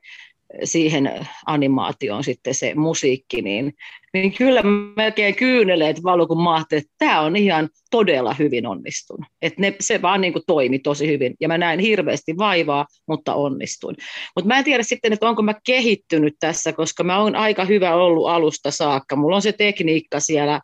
siihen 0.64 1.26
animaatioon 1.46 2.24
sitten 2.24 2.54
se 2.54 2.74
musiikki, 2.74 3.42
niin, 3.42 3.74
niin 4.14 4.32
kyllä 4.32 4.62
melkein 4.96 5.34
kyyneleet 5.34 6.02
valo, 6.02 6.26
kun 6.26 6.42
mä 6.42 6.64
että 6.72 6.94
tämä 6.98 7.20
on 7.20 7.36
ihan 7.36 7.68
todella 7.90 8.34
hyvin 8.38 8.66
onnistunut. 8.66 9.26
Että 9.42 9.60
ne, 9.60 9.76
se 9.80 10.02
vaan 10.02 10.20
niin 10.20 10.32
kuin 10.32 10.42
toimi 10.46 10.78
tosi 10.78 11.06
hyvin. 11.06 11.34
Ja 11.40 11.48
mä 11.48 11.58
näin 11.58 11.80
hirveästi 11.80 12.36
vaivaa, 12.38 12.86
mutta 13.08 13.34
onnistuin. 13.34 13.96
Mutta 14.36 14.48
mä 14.48 14.58
en 14.58 14.64
tiedä 14.64 14.82
sitten, 14.82 15.12
että 15.12 15.28
onko 15.28 15.42
mä 15.42 15.54
kehittynyt 15.66 16.34
tässä, 16.40 16.72
koska 16.72 17.04
mä 17.04 17.20
oon 17.20 17.36
aika 17.36 17.64
hyvä 17.64 17.94
ollut 17.94 18.28
alusta 18.28 18.70
saakka. 18.70 19.16
Mulla 19.16 19.36
on 19.36 19.42
se 19.42 19.52
tekniikka 19.52 20.20
siellä 20.20 20.60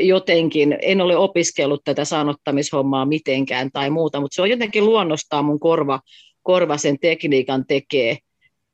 jotenkin, 0.00 0.78
en 0.82 1.00
ole 1.00 1.16
opiskellut 1.16 1.84
tätä 1.84 2.04
sanottamishommaa 2.04 3.06
mitenkään 3.06 3.70
tai 3.72 3.90
muuta, 3.90 4.20
mutta 4.20 4.34
se 4.34 4.42
on 4.42 4.50
jotenkin 4.50 4.84
luonnostaan 4.84 5.44
mun 5.44 5.60
korva, 5.60 6.00
korva 6.42 6.76
sen 6.76 6.98
tekniikan 6.98 7.64
tekee 7.68 8.18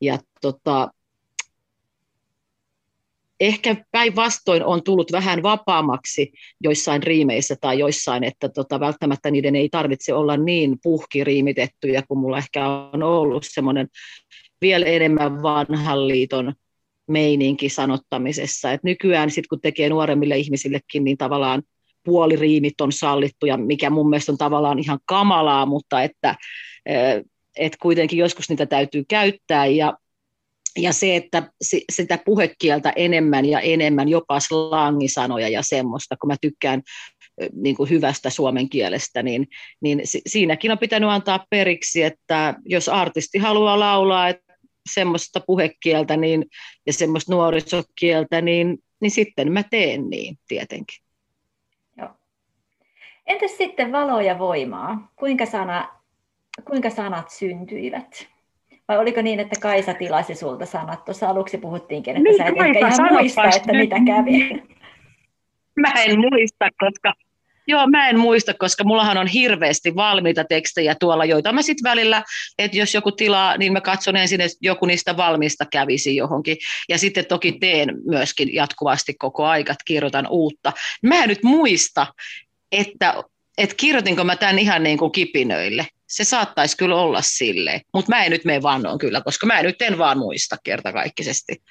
ja 0.02 0.18
tota, 0.40 0.90
ehkä 3.40 3.76
päinvastoin 3.90 4.64
on 4.64 4.82
tullut 4.82 5.12
vähän 5.12 5.42
vapaammaksi 5.42 6.32
joissain 6.60 7.02
riimeissä 7.02 7.56
tai 7.60 7.78
joissain, 7.78 8.24
että 8.24 8.48
tota, 8.48 8.80
välttämättä 8.80 9.30
niiden 9.30 9.56
ei 9.56 9.68
tarvitse 9.68 10.14
olla 10.14 10.36
niin 10.36 10.78
puhkiriimitettyjä 10.82 12.02
kuin 12.08 12.18
mulla 12.18 12.38
ehkä 12.38 12.68
on 12.68 13.02
ollut 13.02 13.44
semmoinen 13.46 13.88
vielä 14.60 14.86
enemmän 14.86 15.42
vanhan 15.42 16.08
liiton 16.08 16.52
meininki 17.06 17.68
sanottamisessa. 17.68 18.72
Et 18.72 18.82
nykyään 18.82 19.30
sit, 19.30 19.46
kun 19.46 19.60
tekee 19.60 19.88
nuoremmille 19.88 20.38
ihmisillekin, 20.38 21.04
niin 21.04 21.16
tavallaan 21.16 21.62
puoliriimit 22.04 22.80
on 22.80 22.92
sallittu, 22.92 23.46
ja 23.46 23.56
mikä 23.56 23.90
mun 23.90 24.10
mielestä 24.10 24.32
on 24.32 24.38
tavallaan 24.38 24.78
ihan 24.78 24.98
kamalaa, 25.04 25.66
mutta 25.66 26.02
että 26.02 26.34
että 27.56 27.78
kuitenkin 27.82 28.18
joskus 28.18 28.48
niitä 28.48 28.66
täytyy 28.66 29.04
käyttää 29.08 29.66
ja, 29.66 29.94
ja 30.76 30.92
se, 30.92 31.16
että 31.16 31.52
sitä 31.92 32.18
puhekieltä 32.24 32.92
enemmän 32.96 33.44
ja 33.44 33.60
enemmän, 33.60 34.08
jopa 34.08 34.40
slangisanoja 34.40 35.48
ja 35.48 35.62
semmoista, 35.62 36.16
kun 36.16 36.28
mä 36.28 36.36
tykkään 36.40 36.82
niin 37.52 37.76
kuin 37.76 37.90
hyvästä 37.90 38.30
suomen 38.30 38.68
kielestä, 38.68 39.22
niin, 39.22 39.48
niin 39.80 40.00
siinäkin 40.04 40.72
on 40.72 40.78
pitänyt 40.78 41.10
antaa 41.10 41.46
periksi, 41.50 42.02
että 42.02 42.54
jos 42.64 42.88
artisti 42.88 43.38
haluaa 43.38 43.80
laulaa, 43.80 44.28
että 44.28 44.52
semmoista 44.92 45.40
puhekieltä 45.46 46.16
niin, 46.16 46.46
ja 46.86 46.92
semmoista 46.92 47.32
nuorisokieltä, 47.32 48.40
niin, 48.40 48.78
niin 49.00 49.10
sitten 49.10 49.52
mä 49.52 49.62
teen 49.62 50.10
niin 50.10 50.38
tietenkin. 50.48 51.04
Joo. 51.96 52.08
Entäs 53.26 53.56
sitten 53.56 53.92
valo 53.92 54.20
ja 54.20 54.38
voimaa? 54.38 55.12
Kuinka, 55.16 55.46
sana, 55.46 56.01
kuinka 56.64 56.90
sanat 56.90 57.30
syntyivät? 57.30 58.28
Vai 58.88 58.98
oliko 58.98 59.22
niin, 59.22 59.40
että 59.40 59.60
Kaisa 59.60 59.94
tilasi 59.94 60.34
sulta 60.34 60.66
sanat? 60.66 61.04
Tuossa 61.04 61.28
aluksi 61.28 61.58
puhuttiinkin, 61.58 62.16
että 62.16 62.28
niin, 62.28 62.36
sä 62.36 62.44
et 62.44 62.54
ehkä 62.66 62.88
ihan 62.88 63.12
muista, 63.12 63.44
että 63.44 63.72
mitä 63.72 63.96
kävi. 64.06 64.62
Mä 65.80 65.92
en 66.02 66.18
muista, 66.20 66.68
koska 66.78 67.14
Joo, 67.66 67.86
mä 67.86 68.08
en 68.08 68.18
muista, 68.18 68.54
koska 68.54 68.84
mullahan 68.84 69.18
on 69.18 69.26
hirveästi 69.26 69.94
valmiita 69.94 70.44
tekstejä 70.44 70.94
tuolla, 70.94 71.24
joita 71.24 71.52
mä 71.52 71.62
sitten 71.62 71.90
välillä, 71.90 72.22
että 72.58 72.76
jos 72.76 72.94
joku 72.94 73.12
tilaa, 73.12 73.56
niin 73.56 73.72
mä 73.72 73.80
katson 73.80 74.16
ensin, 74.16 74.40
että 74.40 74.58
joku 74.60 74.86
niistä 74.86 75.16
valmista 75.16 75.64
kävisi 75.70 76.16
johonkin. 76.16 76.56
Ja 76.88 76.98
sitten 76.98 77.26
toki 77.26 77.52
teen 77.52 77.88
myöskin 78.06 78.54
jatkuvasti 78.54 79.14
koko 79.14 79.44
aika, 79.46 79.72
että 79.72 79.84
kirjoitan 79.86 80.26
uutta. 80.30 80.72
Mä 81.02 81.22
en 81.22 81.28
nyt 81.28 81.42
muista, 81.42 82.06
että, 82.72 83.14
että 83.58 83.74
kirjoitinko 83.76 84.24
mä 84.24 84.36
tämän 84.36 84.58
ihan 84.58 84.82
niin 84.82 84.98
kuin 84.98 85.12
kipinöille. 85.12 85.86
Se 86.12 86.24
saattaisi 86.24 86.76
kyllä 86.76 86.96
olla 86.96 87.22
silleen, 87.22 87.80
mutta 87.94 88.12
mä 88.12 88.24
en 88.24 88.30
nyt 88.30 88.44
mene 88.44 88.62
vannoon 88.62 88.98
kyllä, 88.98 89.20
koska 89.20 89.46
mä 89.46 89.58
en 89.58 89.64
nyt 89.64 89.82
en 89.82 89.98
vaan 89.98 90.18
muista 90.18 90.56
kertakaikkisesti. 90.64 91.62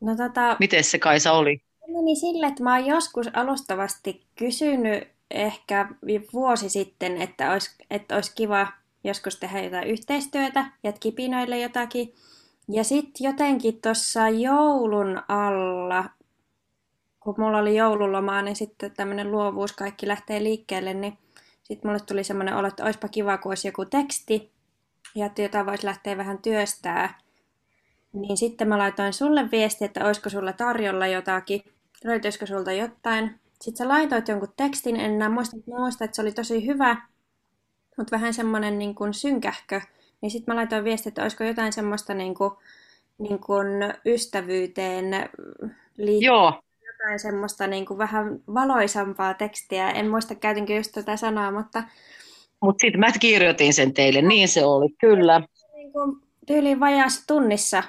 No, 0.00 0.16
tota... 0.16 0.56
Miten 0.60 0.84
se 0.84 0.98
Kaisa 0.98 1.32
oli? 1.32 1.62
meni 1.92 2.16
sille, 2.16 2.46
että 2.46 2.62
mä 2.62 2.76
oon 2.76 2.86
joskus 2.86 3.26
alustavasti 3.32 4.26
kysynyt 4.36 5.08
ehkä 5.30 5.88
vuosi 6.32 6.68
sitten, 6.68 7.22
että 7.22 7.52
olisi, 7.52 7.70
että 7.90 8.14
olisi 8.14 8.32
kiva 8.34 8.66
joskus 9.04 9.36
tehdä 9.36 9.60
jotain 9.60 9.88
yhteistyötä 9.88 10.66
ja 10.82 10.92
kipinoille 10.92 11.58
jotakin. 11.58 12.14
Ja 12.68 12.84
sitten 12.84 13.24
jotenkin 13.24 13.80
tuossa 13.80 14.28
joulun 14.28 15.22
alla, 15.28 16.04
kun 17.20 17.34
mulla 17.38 17.58
oli 17.58 17.76
joululomaa, 17.76 18.42
niin 18.42 18.56
sitten 18.56 18.90
tämmöinen 18.90 19.30
luovuus 19.30 19.72
kaikki 19.72 20.08
lähtee 20.08 20.42
liikkeelle, 20.42 20.94
niin 20.94 21.18
sitten 21.70 21.90
mulle 21.90 22.00
tuli 22.00 22.24
semmoinen 22.24 22.56
olo, 22.56 22.68
että 22.68 22.84
olisipa 22.84 23.08
kiva, 23.08 23.38
kun 23.38 23.50
olisi 23.50 23.68
joku 23.68 23.84
teksti, 23.84 24.52
ja 25.14 25.30
jota 25.38 25.66
voisi 25.66 25.86
lähteä 25.86 26.16
vähän 26.16 26.38
työstää. 26.38 27.18
Niin 28.12 28.36
sitten 28.36 28.68
mä 28.68 28.78
laitoin 28.78 29.12
sulle 29.12 29.50
viesti, 29.50 29.84
että 29.84 30.06
olisiko 30.06 30.30
sulla 30.30 30.52
tarjolla 30.52 31.06
jotakin 31.06 31.62
löytyisikö 32.04 32.46
sulta 32.46 32.72
jotain. 32.72 33.40
Sitten 33.60 33.76
sä 33.76 33.88
laitoit 33.88 34.28
jonkun 34.28 34.52
tekstin, 34.56 34.96
en 34.96 35.10
enää 35.10 35.28
muista, 35.28 35.56
muista 35.66 36.04
että 36.04 36.14
se 36.14 36.22
oli 36.22 36.32
tosi 36.32 36.66
hyvä, 36.66 36.96
mutta 37.96 38.16
vähän 38.16 38.34
semmoinen 38.34 38.78
niin 38.78 38.94
kuin 38.94 39.14
synkähkö. 39.14 39.80
Niin 40.20 40.30
sitten 40.30 40.54
mä 40.54 40.56
laitoin 40.56 40.84
viesti, 40.84 41.08
että 41.08 41.22
olisiko 41.22 41.44
jotain 41.44 41.72
semmoista 41.72 42.14
niin 42.14 42.34
kuin, 42.34 42.50
niin 43.18 43.38
kuin 43.38 43.66
ystävyyteen 44.06 45.04
liittyen. 45.96 46.26
Joo. 46.26 46.62
Jotain 47.00 47.18
semmoista 47.18 47.66
niin 47.66 47.86
kuin 47.86 47.98
vähän 47.98 48.40
valoisampaa 48.54 49.34
tekstiä. 49.34 49.90
En 49.90 50.10
muista, 50.10 50.34
käytinkö 50.34 50.76
just 50.76 50.92
tätä 50.92 51.16
sanaa, 51.16 51.50
mutta... 51.50 51.82
Mutta 52.60 52.80
sitten 52.80 53.00
mä 53.00 53.12
kirjoitin 53.20 53.74
sen 53.74 53.94
teille, 53.94 54.22
niin 54.22 54.48
se 54.48 54.64
oli, 54.64 54.88
kyllä. 55.00 55.42
Niin 55.74 55.92
kuin 55.92 56.20
tyyliin 56.46 56.80
vajaassa 56.80 57.26
tunnissa 57.26 57.82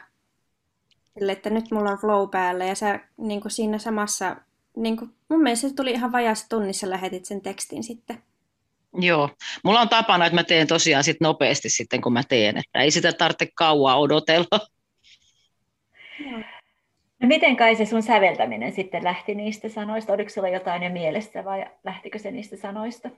Sille, 1.19 1.31
että 1.31 1.49
nyt 1.49 1.71
mulla 1.71 1.91
on 1.91 1.97
flow 1.97 2.29
päällä 2.29 2.65
ja 2.65 2.75
sä 2.75 2.99
niin 3.17 3.41
kuin 3.41 3.51
siinä 3.51 3.77
samassa, 3.77 4.35
niin 4.75 4.97
kuin, 4.97 5.11
mun 5.29 5.43
mielestä 5.43 5.69
se 5.69 5.75
tuli 5.75 5.91
ihan 5.91 6.11
vajassa 6.11 6.49
tunnissa 6.49 6.89
lähetit 6.89 7.25
sen 7.25 7.41
tekstin 7.41 7.83
sitten. 7.83 8.23
Joo, 8.93 9.29
mulla 9.63 9.81
on 9.81 9.89
tapana, 9.89 10.25
että 10.25 10.35
mä 10.35 10.43
teen 10.43 10.67
tosiaan 10.67 11.03
sit 11.03 11.17
nopeasti 11.21 11.69
sitten, 11.69 12.01
kun 12.01 12.13
mä 12.13 12.23
teen, 12.29 12.57
että 12.57 12.79
ei 12.79 12.91
sitä 12.91 13.13
tarvitse 13.13 13.47
kauaa 13.55 13.99
odotella. 13.99 14.59
No 16.31 16.43
miten 17.27 17.57
kai 17.57 17.75
se 17.75 17.85
sun 17.85 18.03
säveltäminen 18.03 18.73
sitten 18.73 19.03
lähti 19.03 19.35
niistä 19.35 19.69
sanoista? 19.69 20.13
Oliko 20.13 20.29
sulla 20.29 20.49
jotain 20.49 20.83
jo 20.83 20.89
mielessä 20.89 21.45
vai 21.45 21.65
lähtikö 21.83 22.19
se 22.19 22.31
niistä 22.31 22.57
sanoista? 22.57 23.09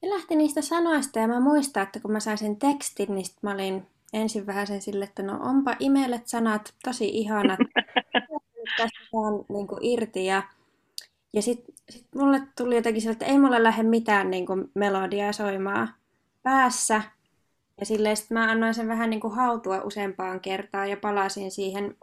Se 0.00 0.10
lähti 0.10 0.36
niistä 0.36 0.62
sanoista 0.62 1.18
ja 1.18 1.28
mä 1.28 1.40
muistan, 1.40 1.82
että 1.82 2.00
kun 2.00 2.12
mä 2.12 2.20
sain 2.20 2.38
sen 2.38 2.56
tekstin, 2.56 3.14
niin 3.14 3.26
mä 3.42 3.52
olin 3.52 3.86
ensin 4.12 4.46
vähän 4.46 4.66
sen 4.66 4.82
sille, 4.82 5.04
että 5.04 5.22
no 5.22 5.38
onpa 5.40 5.76
imelet 5.78 6.26
sanat, 6.26 6.74
tosi 6.84 7.08
ihanat. 7.08 7.58
Tästä 8.76 8.98
saan 9.10 9.44
niin 9.48 9.66
kuin, 9.66 9.78
irti 9.82 10.26
ja, 10.26 10.42
ja 11.32 11.42
sitten 11.42 11.74
sit 11.90 12.06
mulle 12.14 12.40
tuli 12.56 12.76
jotenkin 12.76 13.02
sille, 13.02 13.12
että 13.12 13.26
ei 13.26 13.38
mulle 13.38 13.62
lähde 13.62 13.82
mitään 13.82 14.30
niin 14.30 14.46
kuin, 14.46 14.70
melodiaa 14.74 15.32
soimaan 15.32 15.88
päässä. 16.42 17.02
Ja 17.80 17.86
silleen 17.86 18.16
sitten 18.16 18.38
mä 18.38 18.50
annoin 18.50 18.74
sen 18.74 18.88
vähän 18.88 19.10
niin 19.10 19.20
kuin 19.20 19.34
hautua 19.34 19.82
useampaan 19.82 20.40
kertaan 20.40 20.90
ja 20.90 20.96
palasin 20.96 21.50
siihen, 21.50 21.96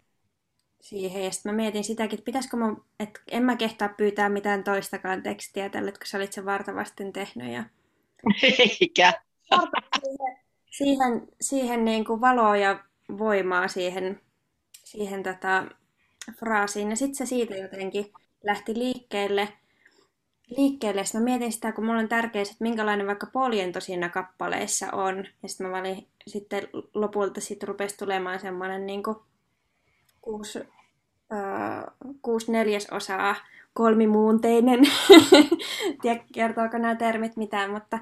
siihen. 0.82 1.24
Ja 1.24 1.32
sitten 1.32 1.52
mä 1.52 1.56
mietin 1.56 1.84
sitäkin, 1.84 2.20
että 2.20 2.26
pitäisikö 2.26 2.58
mä, 2.58 2.76
että 3.00 3.20
en 3.32 3.44
mä 3.44 3.56
kehtaa 3.56 3.90
pyytää 3.90 4.30
mitään 4.30 4.64
toistakaan 4.64 5.24
tekstiä 5.24 5.70
tälle, 5.70 5.92
kun 5.92 6.00
sä 6.06 6.18
olit 6.18 6.34
sen 6.34 6.46
vartavasten 6.46 7.14
tehnyt. 7.14 7.54
Ja... 7.54 7.64
Eikä 8.60 9.14
siihen, 10.78 11.28
siihen 11.42 11.86
niin 11.86 12.06
kuin 12.06 12.22
valoa 12.22 12.58
ja 12.58 12.84
voimaa 13.18 13.68
siihen, 13.68 14.22
siihen 14.84 15.24
tota 15.24 15.66
fraasiin. 16.40 16.90
Ja 16.90 16.96
sitten 16.96 17.16
se 17.16 17.26
siitä 17.26 17.56
jotenkin 17.56 18.14
lähti 18.44 18.74
liikkeelle. 18.74 19.50
liikkeelle. 20.58 21.06
Sitten 21.06 21.22
mä 21.22 21.26
mietin 21.26 21.52
sitä, 21.52 21.72
kun 21.72 21.86
mulla 21.86 22.00
on 22.00 22.10
tärkeää, 22.10 22.42
että 22.42 22.56
minkälainen 22.60 23.08
vaikka 23.08 23.28
poljento 23.34 23.80
siinä 23.80 24.10
kappaleissa 24.10 24.92
on. 24.92 25.18
Ja 25.44 25.50
sitten 25.50 25.68
mä 25.68 25.78
valin, 25.78 26.08
sitten 26.28 26.68
lopulta 26.94 27.42
sit 27.42 27.64
rupesi 27.64 27.98
tulemaan 27.98 28.40
semmoinen 28.40 28.86
niin 28.86 29.04
kuin 29.04 29.18
kuusi, 30.22 30.60
äh, 31.34 31.84
neljäsosaa 32.48 33.36
kolmimuunteinen. 33.74 34.80
Tiedä, 36.02 36.24
kertooko 36.34 36.78
nämä 36.78 36.96
termit 36.96 37.38
mitään, 37.38 37.72
mutta 37.72 38.00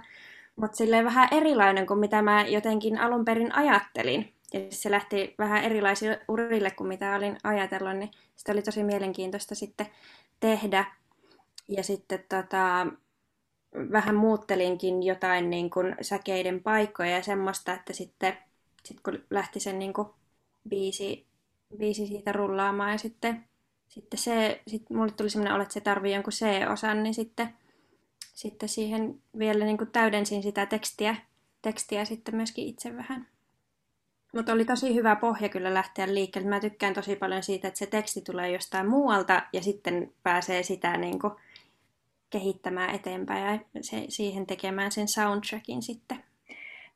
mutta 0.57 0.77
silleen 0.77 1.05
vähän 1.05 1.27
erilainen 1.31 1.87
kuin 1.87 1.99
mitä 1.99 2.21
mä 2.21 2.45
jotenkin 2.47 2.97
alun 2.97 3.25
perin 3.25 3.55
ajattelin. 3.55 4.33
Ja 4.53 4.59
se 4.69 4.91
lähti 4.91 5.35
vähän 5.37 5.63
erilaisille 5.63 6.21
urille 6.27 6.71
kuin 6.71 6.87
mitä 6.87 7.15
olin 7.15 7.37
ajatellut, 7.43 7.95
niin 7.97 8.11
sitä 8.35 8.51
oli 8.51 8.61
tosi 8.61 8.83
mielenkiintoista 8.83 9.55
sitten 9.55 9.87
tehdä. 10.39 10.85
Ja 11.67 11.83
sitten 11.83 12.23
tota, 12.29 12.87
vähän 13.91 14.15
muuttelinkin 14.15 15.03
jotain 15.03 15.49
niin 15.49 15.69
kuin 15.69 15.95
säkeiden 16.01 16.63
paikkoja 16.63 17.09
ja 17.09 17.23
semmoista, 17.23 17.73
että 17.73 17.93
sitten 17.93 18.37
sit 18.83 18.99
kun 19.01 19.19
lähti 19.29 19.59
sen 19.59 19.79
niin 19.79 19.93
kuin 19.93 20.07
biisi, 20.69 21.25
biisi 21.77 22.07
siitä 22.07 22.31
rullaamaan 22.31 22.91
ja 22.91 22.97
sitten, 22.97 23.45
sitten 23.87 24.19
se, 24.19 24.61
sit 24.67 24.89
mulle 24.89 25.11
tuli 25.11 25.29
semmoinen 25.29 25.53
olo, 25.53 25.63
että 25.63 25.73
se 25.73 25.81
tarvii 25.81 26.13
jonkun 26.13 26.33
C-osan, 26.33 27.03
niin 27.03 27.13
sitten 27.13 27.53
sitten 28.37 28.69
siihen 28.69 29.21
vielä 29.37 29.65
niin 29.65 29.77
kuin 29.77 29.91
täydensin 29.91 30.43
sitä 30.43 30.65
tekstiä, 30.65 31.15
tekstiä 31.61 32.05
sitten 32.05 32.35
myöskin 32.35 32.67
itse 32.67 32.97
vähän. 32.97 33.27
Mutta 34.33 34.53
oli 34.53 34.65
tosi 34.65 34.95
hyvä 34.95 35.15
pohja 35.15 35.49
kyllä 35.49 35.73
lähteä 35.73 36.13
liikkeelle. 36.13 36.49
Mä 36.49 36.59
tykkään 36.59 36.93
tosi 36.93 37.15
paljon 37.15 37.43
siitä, 37.43 37.67
että 37.67 37.77
se 37.77 37.85
teksti 37.85 38.21
tulee 38.21 38.51
jostain 38.51 38.89
muualta 38.89 39.43
ja 39.53 39.61
sitten 39.63 40.13
pääsee 40.23 40.63
sitä 40.63 40.97
niin 40.97 41.19
kuin 41.19 41.33
kehittämään 42.29 42.95
eteenpäin 42.95 43.61
ja 43.75 43.83
se, 43.83 44.05
siihen 44.09 44.45
tekemään 44.45 44.91
sen 44.91 45.07
soundtrackin 45.07 45.81
sitten. 45.81 46.23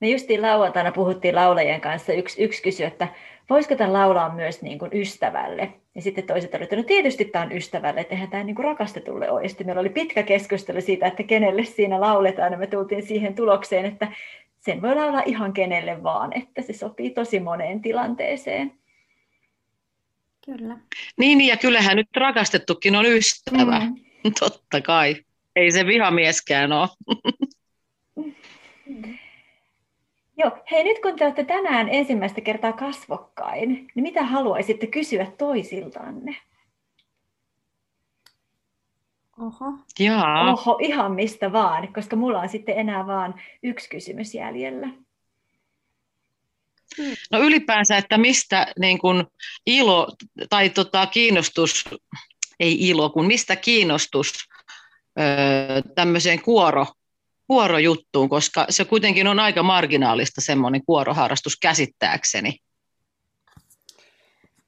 Me 0.01 0.09
justiin 0.09 0.41
lauantaina 0.41 0.91
puhuttiin 0.91 1.35
laulajien 1.35 1.81
kanssa. 1.81 2.13
Yksi, 2.13 2.43
yksi 2.43 2.63
kysyi, 2.63 2.85
että 2.85 3.07
voisiko 3.49 3.75
tämän 3.75 3.93
laulaa 3.93 4.35
myös 4.35 4.61
niin 4.61 4.79
kuin 4.79 4.91
ystävälle. 4.93 5.73
Ja 5.95 6.01
sitten 6.01 6.23
toiset 6.23 6.53
olivat, 6.53 6.63
että 6.63 6.75
no 6.75 6.83
tietysti 6.83 7.25
tämä 7.25 7.45
on 7.45 7.51
ystävälle, 7.51 8.01
että 8.01 8.13
eihän 8.13 8.29
tämä 8.29 8.43
niin 8.43 8.55
kuin 8.55 8.65
rakastetulle 8.65 9.31
ole. 9.31 9.43
Ja 9.43 9.49
sitten 9.49 9.67
meillä 9.67 9.79
oli 9.79 9.89
pitkä 9.89 10.23
keskustelu 10.23 10.81
siitä, 10.81 11.07
että 11.07 11.23
kenelle 11.23 11.65
siinä 11.65 12.01
lauletaan. 12.01 12.51
Ja 12.51 12.57
me 12.57 12.67
tultiin 12.67 13.07
siihen 13.07 13.35
tulokseen, 13.35 13.85
että 13.85 14.11
sen 14.59 14.81
voi 14.81 14.95
laulaa 14.95 15.23
ihan 15.25 15.53
kenelle 15.53 16.03
vaan, 16.03 16.37
että 16.37 16.61
se 16.61 16.73
sopii 16.73 17.09
tosi 17.09 17.39
moneen 17.39 17.81
tilanteeseen. 17.81 18.71
Kyllä. 20.45 20.77
Niin, 21.17 21.41
ja 21.41 21.57
kyllähän 21.57 21.97
nyt 21.97 22.07
rakastettukin 22.15 22.95
on 22.95 23.05
ystävä. 23.05 23.79
Mm. 23.79 24.31
Totta 24.39 24.81
kai. 24.81 25.15
Ei 25.55 25.71
se 25.71 25.85
vihamieskään 25.85 26.71
ole. 26.71 26.89
Mm. 28.15 29.17
Joo, 30.41 30.51
hei 30.71 30.83
nyt 30.83 31.01
kun 31.01 31.15
te 31.15 31.25
olette 31.25 31.43
tänään 31.43 31.89
ensimmäistä 31.89 32.41
kertaa 32.41 32.73
kasvokkain, 32.73 33.69
niin 33.69 34.03
mitä 34.03 34.23
haluaisitte 34.23 34.87
kysyä 34.87 35.31
toisiltanne? 35.37 36.37
Oho. 39.39 39.65
Jaa. 39.99 40.51
Oho, 40.51 40.77
ihan 40.81 41.11
mistä 41.11 41.51
vaan, 41.51 41.93
koska 41.93 42.15
mulla 42.15 42.39
on 42.39 42.49
sitten 42.49 42.79
enää 42.79 43.07
vaan 43.07 43.41
yksi 43.63 43.89
kysymys 43.89 44.33
jäljellä. 44.33 44.87
No 47.31 47.39
ylipäänsä, 47.39 47.97
että 47.97 48.17
mistä 48.17 48.67
niin 48.79 48.97
kun 48.97 49.27
ilo 49.65 50.07
tai 50.49 50.69
tota, 50.69 51.05
kiinnostus, 51.05 51.85
ei 52.59 52.89
ilo, 52.89 53.09
kun 53.09 53.25
mistä 53.25 53.55
kiinnostus 53.55 54.33
öö, 55.19 55.81
tämmöiseen 55.95 56.41
kuoro 56.41 56.85
kuorojuttuun, 57.51 58.29
koska 58.29 58.65
se 58.69 58.85
kuitenkin 58.85 59.27
on 59.27 59.39
aika 59.39 59.63
marginaalista 59.63 60.41
semmoinen 60.41 60.85
kuoroharrastus 60.85 61.57
käsittääkseni. 61.61 62.57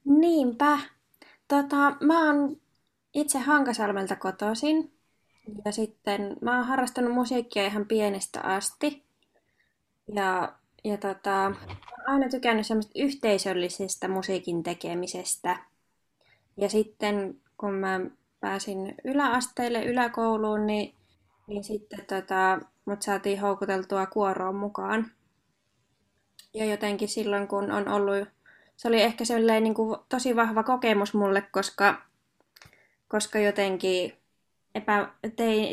Niinpä. 0.06 0.80
Tota, 1.48 1.96
mä 2.02 2.26
oon 2.26 2.58
itse 3.14 3.40
Hankasalmelta 3.40 4.16
kotoisin. 4.16 4.94
Ja 5.66 5.72
sitten 5.72 6.38
mä 6.42 6.58
oon 6.58 6.66
harrastanut 6.66 7.14
musiikkia 7.14 7.66
ihan 7.66 7.86
pienestä 7.86 8.42
asti. 8.42 9.04
Ja, 10.16 10.54
ja 10.84 10.98
tota, 10.98 11.52
aina 12.08 12.30
tykännyt 12.30 12.68
semmoista 12.68 13.00
yhteisöllisestä 13.00 14.08
musiikin 14.08 14.64
tekemisestä. 14.64 15.58
Ja 16.58 16.70
sitten 16.70 17.42
kun 17.58 17.74
mä 17.74 18.00
pääsin 18.40 18.96
yläasteelle 19.04 19.86
yläkouluun, 19.86 20.68
niin, 20.68 20.96
niin 21.48 21.64
sitten 21.64 22.06
tota, 22.06 22.73
mut 22.86 23.02
saatiin 23.02 23.40
houkuteltua 23.40 24.06
kuoroon 24.06 24.56
mukaan. 24.56 25.12
Ja 26.54 26.66
jotenkin 26.66 27.08
silloin, 27.08 27.48
kun 27.48 27.72
on 27.72 27.88
ollut, 27.88 28.28
se 28.76 28.88
oli 28.88 29.02
ehkä 29.02 29.26
sellainen 29.26 29.64
niin 29.64 29.74
kuin 29.74 30.00
tosi 30.10 30.36
vahva 30.36 30.64
kokemus 30.64 31.14
mulle, 31.14 31.42
koska, 31.42 32.02
koska 33.08 33.40
jotenkin 33.40 34.14
epä, 34.76 35.10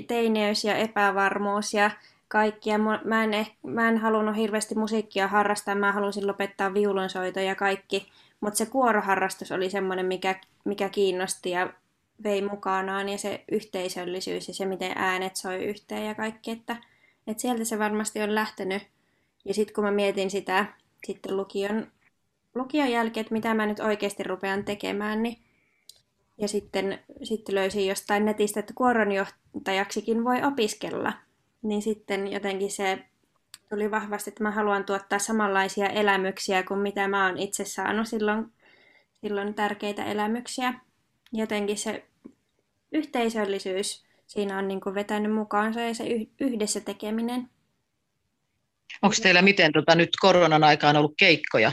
teineys 0.06 0.64
ja 0.64 0.76
epävarmuus 0.76 1.74
ja 1.74 1.90
kaikkia. 2.28 2.78
Mä 2.78 3.24
en, 3.24 3.46
mä 3.62 3.88
en 3.88 3.98
halunnut 3.98 4.36
hirveästi 4.36 4.74
musiikkia 4.74 5.28
harrastaa, 5.28 5.74
mä 5.74 5.92
halusin 5.92 6.26
lopettaa 6.26 6.74
viulunsoito 6.74 7.40
ja 7.40 7.54
kaikki, 7.54 8.08
mutta 8.40 8.58
se 8.58 8.66
kuoroharrastus 8.66 9.52
oli 9.52 9.70
semmoinen, 9.70 10.06
mikä, 10.06 10.40
mikä 10.64 10.88
kiinnosti 10.88 11.50
ja 11.50 11.72
vei 12.22 12.42
mukanaan 12.42 13.08
ja 13.08 13.18
se 13.18 13.44
yhteisöllisyys 13.52 14.48
ja 14.48 14.54
se, 14.54 14.66
miten 14.66 14.92
äänet 14.96 15.36
soi 15.36 15.64
yhteen 15.64 16.06
ja 16.06 16.14
kaikki, 16.14 16.50
että, 16.50 16.76
että 17.30 17.40
sieltä 17.40 17.64
se 17.64 17.78
varmasti 17.78 18.22
on 18.22 18.34
lähtenyt. 18.34 18.82
Ja 19.44 19.54
sitten 19.54 19.74
kun 19.74 19.84
mä 19.84 19.90
mietin 19.90 20.30
sitä 20.30 20.66
sitten 21.06 21.36
lukion, 21.36 21.86
lukion 22.54 22.90
jälkeen, 22.90 23.22
että 23.22 23.34
mitä 23.34 23.54
mä 23.54 23.66
nyt 23.66 23.80
oikeasti 23.80 24.22
rupean 24.22 24.64
tekemään, 24.64 25.22
niin 25.22 25.38
ja 26.40 26.48
sitten, 26.48 26.98
sitten 27.22 27.54
löysin 27.54 27.86
jostain 27.86 28.24
netistä, 28.24 28.60
että 28.60 28.72
kuoronjohtajaksikin 28.74 30.24
voi 30.24 30.42
opiskella. 30.42 31.12
Niin 31.62 31.82
sitten 31.82 32.32
jotenkin 32.32 32.70
se 32.70 32.98
tuli 33.68 33.90
vahvasti, 33.90 34.30
että 34.30 34.42
mä 34.42 34.50
haluan 34.50 34.84
tuottaa 34.84 35.18
samanlaisia 35.18 35.86
elämyksiä 35.86 36.62
kuin 36.62 36.80
mitä 36.80 37.08
mä 37.08 37.26
oon 37.26 37.38
itse 37.38 37.64
saanut 37.64 38.08
silloin, 38.08 38.46
silloin 39.20 39.54
tärkeitä 39.54 40.04
elämyksiä. 40.04 40.74
Jotenkin 41.32 41.78
se 41.78 42.04
yhteisöllisyys 42.92 44.04
siinä 44.30 44.58
on 44.58 44.68
niin 44.68 44.80
kuin 44.80 44.94
vetänyt 44.94 45.34
mukaansa 45.34 45.80
ja 45.80 45.94
se 45.94 46.04
yhdessä 46.40 46.80
tekeminen. 46.80 47.50
Onko 49.02 49.16
teillä 49.22 49.42
miten 49.42 49.72
tota, 49.72 49.94
nyt 49.94 50.08
koronan 50.20 50.64
aikaan 50.64 50.96
ollut 50.96 51.14
keikkoja? 51.18 51.72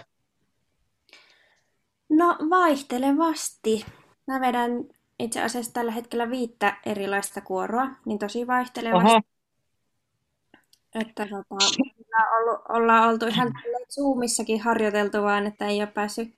No 2.09 2.37
vaihtelevasti. 2.49 3.85
Mä 4.27 4.41
vedän 4.41 4.71
itse 5.19 5.41
asiassa 5.41 5.73
tällä 5.73 5.91
hetkellä 5.91 6.29
viittä 6.29 6.77
erilaista 6.85 7.41
kuoroa, 7.41 7.87
niin 8.05 8.19
tosi 8.19 8.47
vaihtelevasti. 8.47 9.09
Oho. 9.09 9.21
Että 10.95 11.23
tota, 11.23 11.45
ollaan, 11.49 12.33
ollut, 12.37 12.61
ollaan 12.69 13.09
oltu 13.09 13.25
ihan 13.25 13.53
Zoomissakin 13.93 14.61
harjoiteltu 14.61 15.21
vaan, 15.21 15.47
että 15.47 15.67
ei 15.67 15.79
ole 15.79 15.87
päässyt, 15.87 16.35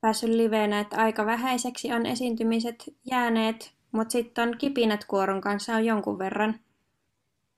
päässyt 0.00 0.30
liveenä, 0.30 0.80
että 0.80 0.96
aika 0.96 1.26
vähäiseksi 1.26 1.92
on 1.92 2.06
esiintymiset 2.06 2.84
jääneet, 3.10 3.74
mutta 3.94 4.12
sitten 4.12 4.58
kipinät 4.58 5.04
kuoron 5.04 5.40
kanssa 5.40 5.74
on 5.74 5.84
jonkun 5.84 6.18
verran, 6.18 6.60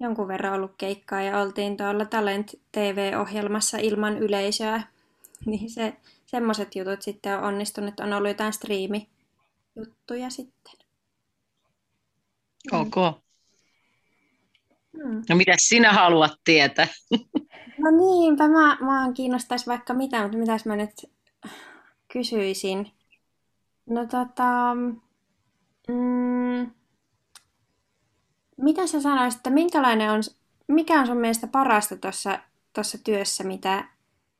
jonkun 0.00 0.28
verran 0.28 0.52
ollut 0.52 0.74
keikkaa 0.78 1.22
ja 1.22 1.40
oltiin 1.40 1.76
tuolla 1.76 2.04
Talent 2.04 2.54
TV-ohjelmassa 2.72 3.78
ilman 3.78 4.18
yleisöä, 4.18 4.82
niin 5.46 5.70
se, 5.70 5.96
semmoiset 6.26 6.76
jutut 6.76 7.02
sitten 7.02 7.38
on 7.38 7.44
onnistunut, 7.44 8.00
on 8.00 8.12
ollut 8.12 8.28
jotain 8.28 8.52
striimi 8.52 9.08
juttuja 9.76 10.30
sitten. 10.30 10.74
Ok. 12.72 12.94
Hmm. 14.96 15.22
No 15.28 15.36
mitä 15.36 15.54
sinä 15.58 15.92
haluat 15.92 16.32
tietää? 16.44 16.86
No 17.78 17.90
niinpä, 17.90 18.48
mä, 18.48 18.78
mä 18.80 19.12
kiinnostaisi 19.14 19.66
vaikka 19.66 19.94
mitä, 19.94 20.22
mutta 20.22 20.38
mitäs 20.38 20.64
mä 20.64 20.76
nyt 20.76 20.90
kysyisin. 22.12 22.92
No 23.86 24.06
tota, 24.06 24.76
mm, 25.88 26.70
mitä 28.56 28.86
sä 28.86 29.00
sanoisit, 29.00 29.38
että 29.38 29.50
minkälainen 29.50 30.10
on, 30.10 30.22
mikä 30.68 31.00
on 31.00 31.06
sun 31.06 31.16
mielestä 31.16 31.46
parasta 31.46 31.96
tuossa 31.96 32.38
tossa 32.72 32.98
työssä, 32.98 33.44
mitä, 33.44 33.88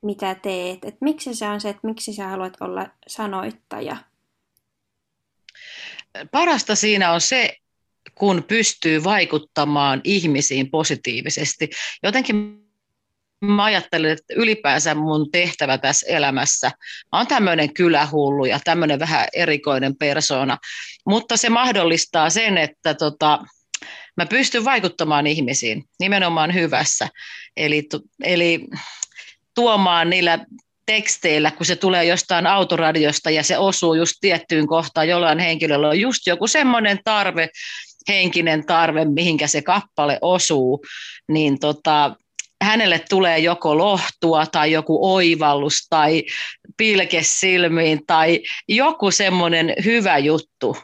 mitä 0.02 0.34
teet? 0.34 0.84
Et 0.84 0.96
miksi 1.00 1.34
se 1.34 1.48
on 1.48 1.60
se, 1.60 1.68
että 1.68 1.86
miksi 1.86 2.12
sä 2.12 2.28
haluat 2.28 2.56
olla 2.60 2.90
sanoittaja? 3.06 3.96
Parasta 6.30 6.74
siinä 6.74 7.12
on 7.12 7.20
se, 7.20 7.56
kun 8.14 8.44
pystyy 8.48 9.04
vaikuttamaan 9.04 10.00
ihmisiin 10.04 10.70
positiivisesti. 10.70 11.70
Jotenkin 12.02 12.65
mä 13.40 13.64
ajattelen, 13.64 14.10
että 14.10 14.34
ylipäänsä 14.36 14.94
mun 14.94 15.30
tehtävä 15.30 15.78
tässä 15.78 16.06
elämässä 16.08 16.70
on 17.12 17.26
tämmöinen 17.26 17.74
kylähullu 17.74 18.44
ja 18.44 18.60
tämmöinen 18.64 18.98
vähän 18.98 19.28
erikoinen 19.32 19.96
persona, 19.96 20.58
mutta 21.06 21.36
se 21.36 21.48
mahdollistaa 21.48 22.30
sen, 22.30 22.58
että 22.58 22.94
tota, 22.94 23.38
mä 24.16 24.26
pystyn 24.26 24.64
vaikuttamaan 24.64 25.26
ihmisiin 25.26 25.84
nimenomaan 26.00 26.54
hyvässä. 26.54 27.08
Eli, 27.56 27.88
eli 28.22 28.66
tuomaan 29.54 30.10
niillä 30.10 30.38
teksteillä, 30.86 31.50
kun 31.50 31.66
se 31.66 31.76
tulee 31.76 32.04
jostain 32.04 32.46
autoradiosta 32.46 33.30
ja 33.30 33.42
se 33.42 33.58
osuu 33.58 33.94
just 33.94 34.14
tiettyyn 34.20 34.66
kohtaan, 34.66 35.08
jollain 35.08 35.38
henkilöllä 35.38 35.88
on 35.88 36.00
just 36.00 36.26
joku 36.26 36.46
semmoinen 36.46 36.98
tarve, 37.04 37.48
henkinen 38.08 38.66
tarve, 38.66 39.04
mihinkä 39.04 39.46
se 39.46 39.62
kappale 39.62 40.18
osuu, 40.22 40.84
niin 41.28 41.58
tota, 41.58 42.16
hänelle 42.64 42.98
tulee 43.08 43.38
joko 43.38 43.78
lohtua 43.78 44.46
tai 44.46 44.72
joku 44.72 45.14
oivallus 45.14 45.86
tai 45.90 46.22
pilke 46.76 47.22
silmiin 47.22 48.06
tai 48.06 48.40
joku 48.68 49.10
semmoinen 49.10 49.74
hyvä 49.84 50.18
juttu. 50.18 50.76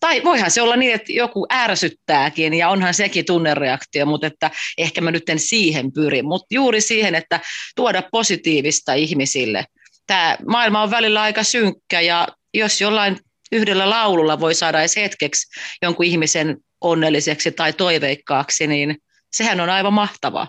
Tai 0.00 0.24
voihan 0.24 0.50
se 0.50 0.62
olla 0.62 0.76
niin, 0.76 0.94
että 0.94 1.12
joku 1.12 1.46
ärsyttääkin 1.52 2.54
ja 2.54 2.68
onhan 2.68 2.94
sekin 2.94 3.24
tunnereaktio, 3.24 4.06
mutta 4.06 4.26
että 4.26 4.50
ehkä 4.78 5.00
mä 5.00 5.10
nyt 5.10 5.28
en 5.28 5.38
siihen 5.38 5.92
pyri, 5.92 6.22
mutta 6.22 6.46
juuri 6.54 6.80
siihen, 6.80 7.14
että 7.14 7.40
tuoda 7.76 8.02
positiivista 8.12 8.94
ihmisille. 8.94 9.64
Tämä 10.06 10.36
maailma 10.46 10.82
on 10.82 10.90
välillä 10.90 11.22
aika 11.22 11.42
synkkä 11.42 12.00
ja 12.00 12.28
jos 12.54 12.80
jollain 12.80 13.18
yhdellä 13.52 13.90
laululla 13.90 14.40
voi 14.40 14.54
saada 14.54 14.80
edes 14.80 14.96
hetkeksi 14.96 15.46
jonkun 15.82 16.06
ihmisen 16.06 16.56
onnelliseksi 16.80 17.52
tai 17.52 17.72
toiveikkaaksi, 17.72 18.66
niin 18.66 18.96
sehän 19.32 19.60
on 19.60 19.70
aivan 19.70 19.92
mahtavaa. 19.92 20.48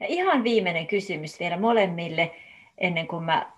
Ja 0.00 0.06
ihan 0.08 0.44
viimeinen 0.44 0.86
kysymys 0.86 1.40
vielä 1.40 1.56
molemmille, 1.56 2.34
ennen 2.78 3.08
kuin 3.08 3.24
mä 3.24 3.52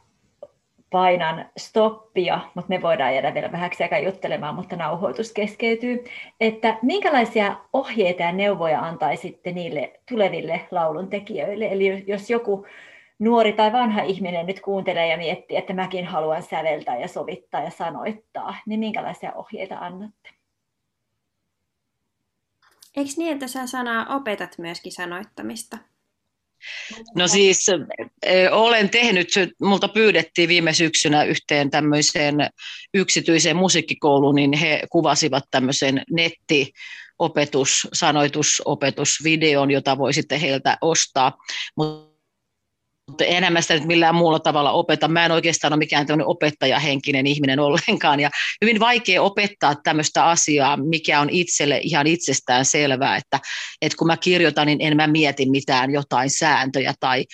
painan 0.90 1.50
stoppia, 1.56 2.40
mutta 2.54 2.68
me 2.68 2.82
voidaan 2.82 3.14
jäädä 3.14 3.34
vielä 3.34 3.52
vähäksi 3.52 3.82
aikaa 3.82 3.98
juttelemaan, 3.98 4.54
mutta 4.54 4.76
nauhoitus 4.76 5.32
keskeytyy. 5.32 6.04
Että 6.40 6.78
minkälaisia 6.82 7.56
ohjeita 7.72 8.22
ja 8.22 8.32
neuvoja 8.32 8.80
antaisitte 8.80 9.52
niille 9.52 10.00
tuleville 10.08 10.60
lauluntekijöille? 10.70 11.66
Eli 11.66 12.04
jos 12.06 12.30
joku 12.30 12.66
nuori 13.18 13.52
tai 13.52 13.72
vanha 13.72 14.02
ihminen 14.02 14.46
nyt 14.46 14.60
kuuntelee 14.60 15.08
ja 15.08 15.16
miettii, 15.16 15.56
että 15.56 15.72
mäkin 15.72 16.06
haluan 16.06 16.42
säveltää 16.42 16.98
ja 16.98 17.08
sovittaa 17.08 17.62
ja 17.62 17.70
sanoittaa, 17.70 18.54
niin 18.66 18.80
minkälaisia 18.80 19.32
ohjeita 19.32 19.78
annatte? 19.78 20.30
Eikö 22.96 23.10
niin, 23.16 23.32
että 23.32 23.48
sä 23.48 23.66
sanaa 23.66 24.16
opetat 24.16 24.58
myöskin 24.58 24.92
sanoittamista? 24.92 25.78
No 27.14 27.28
siis 27.28 27.66
olen 28.50 28.90
tehnyt, 28.90 29.28
multa 29.60 29.88
pyydettiin 29.88 30.48
viime 30.48 30.72
syksynä 30.72 31.24
yhteen 31.24 31.70
tämmöiseen 31.70 32.34
yksityiseen 32.94 33.56
musiikkikouluun, 33.56 34.34
niin 34.34 34.52
he 34.52 34.82
kuvasivat 34.90 35.44
tämmöisen 35.50 36.02
netti 36.10 36.72
opetus, 37.18 37.88
sanoitusopetusvideon, 37.92 39.70
jota 39.70 39.98
voi 39.98 40.12
sitten 40.12 40.40
heiltä 40.40 40.78
ostaa. 40.80 41.36
Mutta 41.76 42.11
mutta 43.12 43.24
enemmän 43.24 43.62
sitä 43.62 43.74
nyt 43.74 43.84
millään 43.84 44.14
muulla 44.14 44.38
tavalla 44.38 44.72
opeta. 44.72 45.08
Mä 45.08 45.24
en 45.24 45.32
oikeastaan 45.32 45.72
ole 45.72 45.78
mikään 45.78 46.06
tämmöinen 46.06 46.26
opettajahenkinen 46.26 47.26
ihminen 47.26 47.60
ollenkaan. 47.66 48.20
Ja 48.20 48.30
hyvin 48.60 48.80
vaikea 48.80 49.22
opettaa 49.22 49.74
tämmöistä 49.84 50.24
asiaa, 50.24 50.76
mikä 50.76 51.20
on 51.20 51.30
itselle 51.30 51.80
ihan 51.82 52.06
itsestään 52.06 52.64
selvää, 52.64 53.16
että, 53.16 53.40
että 53.82 53.98
kun 53.98 54.06
mä 54.06 54.16
kirjoitan, 54.16 54.66
niin 54.66 54.80
en 54.80 54.96
mä 54.96 55.06
mieti 55.06 55.50
mitään 55.50 55.90
jotain 55.90 56.30
sääntöjä 56.30 56.94
tai 57.00 57.24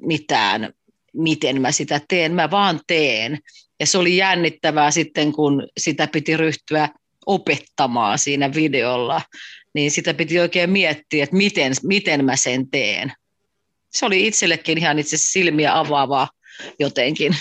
mitään, 0.00 0.72
miten 1.12 1.60
mä 1.60 1.72
sitä 1.72 2.00
teen, 2.08 2.34
mä 2.34 2.50
vaan 2.50 2.80
teen. 2.86 3.38
Ja 3.80 3.86
se 3.86 3.98
oli 3.98 4.16
jännittävää 4.16 4.90
sitten, 4.90 5.32
kun 5.32 5.68
sitä 5.78 6.06
piti 6.12 6.36
ryhtyä 6.36 6.88
opettamaan 7.26 8.18
siinä 8.18 8.54
videolla, 8.54 9.22
niin 9.74 9.90
sitä 9.90 10.14
piti 10.14 10.40
oikein 10.40 10.70
miettiä, 10.70 11.24
että 11.24 11.36
miten, 11.36 11.72
miten 11.82 12.24
mä 12.24 12.36
sen 12.36 12.70
teen 12.70 13.12
se 13.96 14.06
oli 14.06 14.26
itsellekin 14.26 14.78
ihan 14.78 14.98
itse 14.98 15.16
silmiä 15.16 15.78
avaavaa 15.78 16.28
jotenkin. 16.78 17.36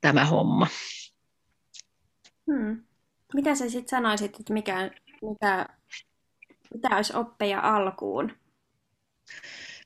tämä 0.00 0.24
homma. 0.24 0.66
Hmm. 2.52 2.82
Mitä 3.34 3.54
sä 3.54 3.70
sitten 3.70 3.88
sanoisit, 3.88 4.40
että 4.40 4.52
mikä, 4.52 4.90
mitä, 5.22 5.68
mitä 6.74 6.96
olisi 6.96 7.16
oppeja 7.16 7.60
alkuun? 7.60 8.32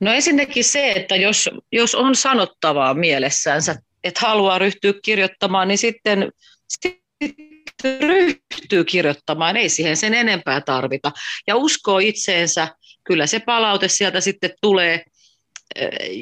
No 0.00 0.12
ensinnäkin 0.12 0.64
se, 0.64 0.92
että 0.92 1.16
jos, 1.16 1.50
jos 1.72 1.94
on 1.94 2.16
sanottavaa 2.16 2.94
mielessänsä, 2.94 3.76
että 4.04 4.20
haluaa 4.26 4.58
ryhtyä 4.58 4.92
kirjoittamaan, 5.04 5.68
niin 5.68 5.78
sitten, 5.78 6.32
sitten 6.68 8.00
ryhtyy 8.00 8.84
kirjoittamaan, 8.84 9.56
ei 9.56 9.68
siihen 9.68 9.96
sen 9.96 10.14
enempää 10.14 10.60
tarvita. 10.60 11.12
Ja 11.46 11.56
uskoo 11.56 11.98
itseensä, 11.98 12.68
kyllä 13.04 13.26
se 13.26 13.40
palaute 13.40 13.88
sieltä 13.88 14.20
sitten 14.20 14.50
tulee, 14.60 15.04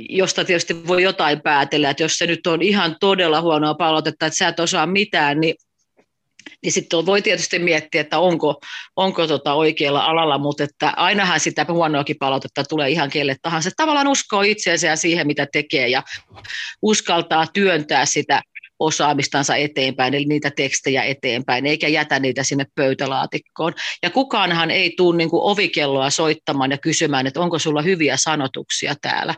josta 0.08 0.44
tietysti 0.44 0.86
voi 0.86 1.02
jotain 1.02 1.40
päätellä, 1.40 1.90
että 1.90 2.02
jos 2.02 2.18
se 2.18 2.26
nyt 2.26 2.46
on 2.46 2.62
ihan 2.62 2.96
todella 3.00 3.40
huonoa 3.40 3.74
palautetta, 3.74 4.26
että 4.26 4.36
sä 4.36 4.48
et 4.48 4.60
osaa 4.60 4.86
mitään, 4.86 5.40
niin 5.40 5.54
niin 6.62 6.72
sitten 6.72 7.06
voi 7.06 7.22
tietysti 7.22 7.58
miettiä, 7.58 8.00
että 8.00 8.18
onko, 8.18 8.60
onko 8.96 9.26
tota 9.26 9.54
oikealla 9.54 10.04
alalla, 10.04 10.38
mutta 10.38 10.64
että 10.64 10.92
ainahan 10.96 11.40
sitä 11.40 11.66
huonoakin 11.68 12.16
palautetta 12.18 12.64
tulee 12.64 12.90
ihan 12.90 13.10
kelle 13.10 13.36
tahansa. 13.42 13.70
Tavallaan 13.76 14.08
uskoo 14.08 14.42
itseensä 14.42 14.86
ja 14.86 14.96
siihen, 14.96 15.26
mitä 15.26 15.46
tekee 15.52 15.88
ja 15.88 16.02
uskaltaa 16.82 17.46
työntää 17.52 18.06
sitä 18.06 18.42
osaamistansa 18.78 19.56
eteenpäin, 19.56 20.14
eli 20.14 20.24
niitä 20.24 20.50
tekstejä 20.50 21.02
eteenpäin, 21.02 21.66
eikä 21.66 21.88
jätä 21.88 22.18
niitä 22.18 22.42
sinne 22.42 22.66
pöytälaatikkoon. 22.74 23.72
Ja 24.02 24.10
kukaanhan 24.10 24.70
ei 24.70 24.94
tule 24.96 25.16
niin 25.16 25.28
ovikelloa 25.32 26.10
soittamaan 26.10 26.70
ja 26.70 26.78
kysymään, 26.78 27.26
että 27.26 27.40
onko 27.40 27.58
sulla 27.58 27.82
hyviä 27.82 28.16
sanotuksia 28.16 28.94
täällä, 29.02 29.34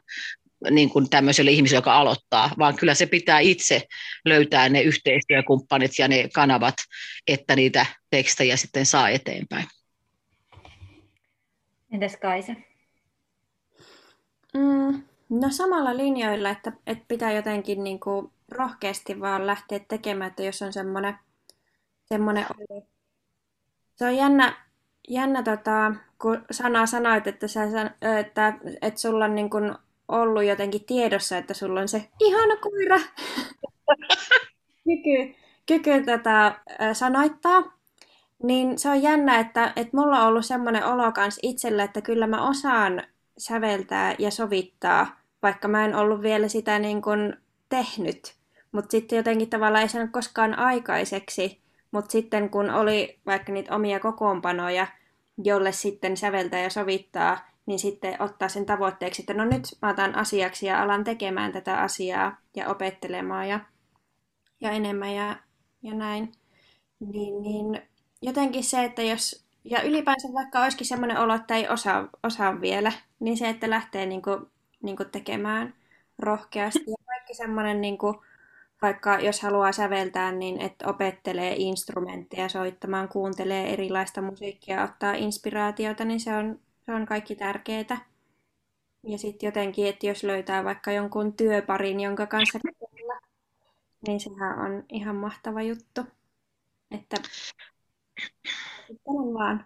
niin 0.71 0.91
kuin 0.91 1.11
tämmöiselle 1.11 1.51
ihmiselle, 1.51 1.79
joka 1.79 1.97
aloittaa, 1.97 2.51
vaan 2.59 2.77
kyllä 2.77 2.95
se 2.95 3.07
pitää 3.07 3.41
itse 3.41 3.83
löytää 4.25 4.69
ne 4.69 4.83
yhteistyökumppanit 4.83 5.91
ja 5.99 6.09
ne 6.09 6.29
kanavat, 6.35 6.75
että 7.29 7.57
niitä 7.57 7.87
tekstejä 8.11 8.57
sitten 8.57 8.87
saa 8.87 9.09
eteenpäin. 9.09 9.67
Entäs 11.93 12.17
Kaisa? 12.17 12.53
Mm, 14.55 15.03
no 15.29 15.51
samalla 15.51 15.97
linjoilla, 15.97 16.51
että, 16.51 16.73
että 16.87 17.05
pitää 17.09 17.33
jotenkin 17.33 17.85
niin 17.85 18.01
kuin 18.01 18.31
rohkeasti 18.49 19.21
vaan 19.21 19.47
lähteä 19.47 19.79
tekemään, 19.79 20.31
että 20.31 20.43
jos 20.43 20.63
on 20.63 20.73
semmoinen, 20.73 21.15
semmoinen 22.05 22.47
Se 23.95 24.07
on 24.07 24.17
jännä, 24.17 24.67
jännä 25.09 25.43
tota, 25.43 25.95
kun 26.19 26.45
sanaa 26.51 26.87
sanoit, 26.87 27.27
että, 27.27 27.49
sä, 27.49 27.63
että, 28.21 28.59
että 28.83 29.01
sulla 29.01 29.25
on 29.25 29.35
niin 29.35 29.51
kuin 29.51 29.75
ollut 30.09 30.45
jotenkin 30.45 30.85
tiedossa, 30.85 31.39
että 31.39 31.55
sulla 31.55 31.81
on 31.81 31.89
se 31.89 32.09
ihana 32.21 32.57
koira 32.57 33.01
kyky, 34.85 35.35
kyky 35.67 36.05
tätä 36.05 36.61
sanoittaa. 36.93 37.77
Niin 38.43 38.79
se 38.79 38.89
on 38.89 39.03
jännä, 39.03 39.39
että, 39.39 39.73
että 39.77 39.97
mulla 39.97 40.21
on 40.21 40.29
ollut 40.29 40.47
semmoinen 40.47 40.85
olo 40.85 41.13
kans 41.13 41.39
itsellä, 41.43 41.85
että 41.85 42.01
kyllä 42.01 42.27
mä 42.27 42.49
osaan 42.49 43.03
säveltää 43.39 44.15
ja 44.19 44.31
sovittaa, 44.31 45.21
vaikka 45.43 45.69
mä 45.69 45.85
en 45.85 45.95
ollut 45.95 46.23
vielä 46.23 46.49
sitä 46.49 46.79
niin 46.79 47.03
kuin 47.03 47.37
tehnyt. 47.69 48.36
Mutta 48.77 48.91
sitten 48.91 49.17
jotenkin 49.17 49.51
tavallaan 49.51 49.83
ei 49.83 49.89
saanut 49.89 50.13
koskaan 50.13 50.59
aikaiseksi. 50.59 51.61
Mutta 51.91 52.13
sitten 52.13 52.51
kun 52.51 52.71
oli 52.71 53.19
vaikka 53.27 53.53
niitä 53.53 53.75
omia 53.75 54.01
kokoonpanoja, 54.01 54.87
jolle 55.45 55.73
sitten 55.73 56.17
säveltää 56.17 56.61
ja 56.61 56.71
sovittaa, 56.71 57.49
niin 57.67 57.79
sitten 57.79 58.23
ottaa 58.23 58.49
sen 58.49 58.67
tavoitteeksi, 58.67 59.23
että 59.23 59.35
no 59.35 59.45
nyt 59.45 59.63
mä 59.83 59.91
otan 59.91 60.15
asiaksi 60.15 60.67
ja 60.67 60.83
alan 60.83 61.05
tekemään 61.05 61.53
tätä 61.53 61.81
asiaa 61.81 62.37
ja 62.57 62.69
opettelemaan 62.69 63.49
ja, 63.49 63.61
ja 64.61 64.71
enemmän 64.71 65.15
ja, 65.15 65.37
ja 65.83 65.95
näin. 65.95 66.33
Niin, 67.01 67.43
niin 67.43 67.83
jotenkin 68.23 68.65
se, 68.65 68.85
että 68.85 69.03
jos, 69.03 69.47
ja 69.65 69.83
ylipäänsä 69.83 70.29
vaikka 70.35 70.63
olisikin 70.63 70.87
semmoinen 70.87 71.19
olo, 71.19 71.35
että 71.35 71.55
ei 71.55 71.69
osaa, 71.69 72.09
osaa 72.23 72.61
vielä, 72.61 72.93
niin 73.21 73.37
se, 73.37 73.49
että 73.49 73.71
lähtee 73.71 74.07
niin 74.07 74.23
kuin, 74.23 74.47
niin 74.83 74.97
kuin 74.97 75.11
tekemään 75.11 75.75
rohkeasti. 76.19 76.85
Ja 76.91 76.97
kaikki 77.07 77.35
semmoinen, 77.35 77.81
niin 77.81 77.99
kuin, 77.99 78.17
vaikka 78.83 79.19
jos 79.21 79.43
haluaa 79.43 79.73
säveltää, 79.73 80.33
niin 80.33 80.61
että 80.61 80.89
opettelee 80.89 81.55
instrumentteja 81.57 82.49
soittamaan, 82.49 83.09
kuuntelee 83.09 83.73
erilaista 83.73 84.23
musiikkia, 84.23 84.83
ottaa 84.85 85.15
inspiraatiota, 85.15 86.05
niin 86.05 86.21
se 86.21 86.37
on 86.37 86.59
se 86.87 86.93
on 86.93 87.07
kaikki 87.07 87.37
tärkeää. 87.37 88.07
Ja 89.03 89.19
sitten 89.19 89.47
jotenkin, 89.47 89.87
että 89.87 90.07
jos 90.07 90.25
löytää 90.25 90.65
vaikka 90.65 90.93
jonkun 90.93 91.33
työparin, 91.33 92.01
jonka 92.01 92.27
kanssa 92.27 92.59
käsitellä, 92.59 93.21
niin 94.07 94.21
sehän 94.21 94.59
on 94.59 94.85
ihan 94.89 95.17
mahtava 95.17 95.63
juttu. 95.63 96.01
Että 96.91 97.17
vaan 99.35 99.65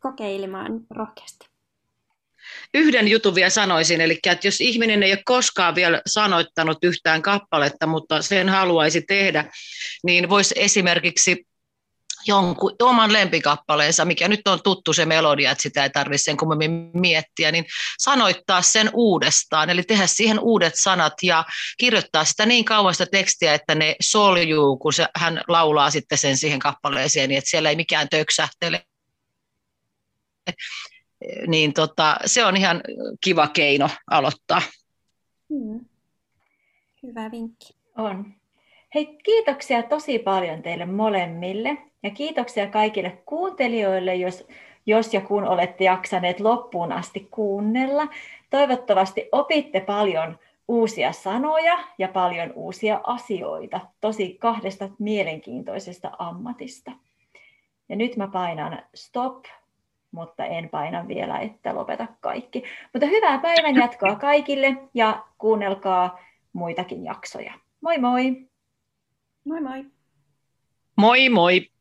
kokeilemaan 0.00 0.86
rohkeasti. 0.90 1.53
Yhden 2.74 3.08
jutun 3.08 3.34
vielä 3.34 3.50
sanoisin, 3.50 4.00
eli 4.00 4.18
että 4.26 4.46
jos 4.46 4.60
ihminen 4.60 5.02
ei 5.02 5.12
ole 5.12 5.22
koskaan 5.24 5.74
vielä 5.74 6.02
sanoittanut 6.06 6.78
yhtään 6.82 7.22
kappaletta, 7.22 7.86
mutta 7.86 8.22
sen 8.22 8.48
haluaisi 8.48 9.02
tehdä, 9.02 9.44
niin 10.04 10.28
voisi 10.28 10.54
esimerkiksi 10.58 11.46
jonkun 12.26 12.76
oman 12.82 13.12
lempikappaleensa, 13.12 14.04
mikä 14.04 14.28
nyt 14.28 14.48
on 14.48 14.62
tuttu 14.62 14.92
se 14.92 15.06
melodia, 15.06 15.50
että 15.50 15.62
sitä 15.62 15.82
ei 15.82 15.90
tarvitse 15.90 16.24
sen 16.24 16.36
kummemmin 16.36 16.90
miettiä, 16.94 17.52
niin 17.52 17.66
sanoittaa 17.98 18.62
sen 18.62 18.90
uudestaan, 18.92 19.70
eli 19.70 19.82
tehdä 19.82 20.06
siihen 20.06 20.38
uudet 20.40 20.74
sanat 20.76 21.12
ja 21.22 21.44
kirjoittaa 21.78 22.24
sitä 22.24 22.46
niin 22.46 22.64
kauan 22.64 22.94
sitä 22.94 23.06
tekstiä, 23.06 23.54
että 23.54 23.74
ne 23.74 23.96
soljuu, 24.00 24.76
kun 24.76 24.92
se, 24.92 25.06
hän 25.16 25.40
laulaa 25.48 25.90
sitten 25.90 26.18
sen 26.18 26.36
siihen 26.36 26.58
kappaleeseen, 26.58 27.28
niin 27.28 27.38
että 27.38 27.50
siellä 27.50 27.70
ei 27.70 27.76
mikään 27.76 28.08
töksähtele. 28.08 28.82
Niin 31.46 31.72
tota, 31.72 32.16
se 32.26 32.44
on 32.44 32.56
ihan 32.56 32.80
kiva 33.20 33.48
keino 33.48 33.88
aloittaa. 34.10 34.62
Hmm. 35.48 35.80
Hyvä 37.02 37.30
vinkki. 37.30 37.74
On. 37.96 38.32
Hei, 38.94 39.06
kiitoksia 39.06 39.82
tosi 39.82 40.18
paljon 40.18 40.62
teille 40.62 40.86
molemmille. 40.86 41.76
Ja 42.02 42.10
kiitoksia 42.10 42.66
kaikille 42.66 43.22
kuuntelijoille, 43.26 44.14
jos, 44.14 44.46
jos 44.86 45.14
ja 45.14 45.20
kun 45.20 45.44
olette 45.44 45.84
jaksaneet 45.84 46.40
loppuun 46.40 46.92
asti 46.92 47.28
kuunnella. 47.30 48.08
Toivottavasti 48.50 49.28
opitte 49.32 49.80
paljon 49.80 50.38
uusia 50.68 51.12
sanoja 51.12 51.78
ja 51.98 52.08
paljon 52.08 52.52
uusia 52.52 53.00
asioita 53.04 53.80
tosi 54.00 54.36
kahdesta 54.40 54.88
mielenkiintoisesta 54.98 56.10
ammatista. 56.18 56.92
Ja 57.88 57.96
nyt 57.96 58.16
mä 58.16 58.28
painan 58.28 58.82
stop, 58.94 59.44
mutta 60.14 60.44
en 60.44 60.68
paina 60.68 61.08
vielä, 61.08 61.38
että 61.38 61.74
lopeta 61.74 62.06
kaikki. 62.20 62.62
Mutta 62.92 63.06
hyvää 63.06 63.38
päivän 63.38 63.74
jatkoa 63.74 64.16
kaikille 64.16 64.76
ja 64.94 65.24
kuunnelkaa 65.38 66.18
muitakin 66.52 67.04
jaksoja. 67.04 67.54
Moi 67.80 67.98
moi! 67.98 68.48
Moi 69.44 69.60
moi! 69.60 69.84
Moi 70.96 71.28
moi! 71.28 71.73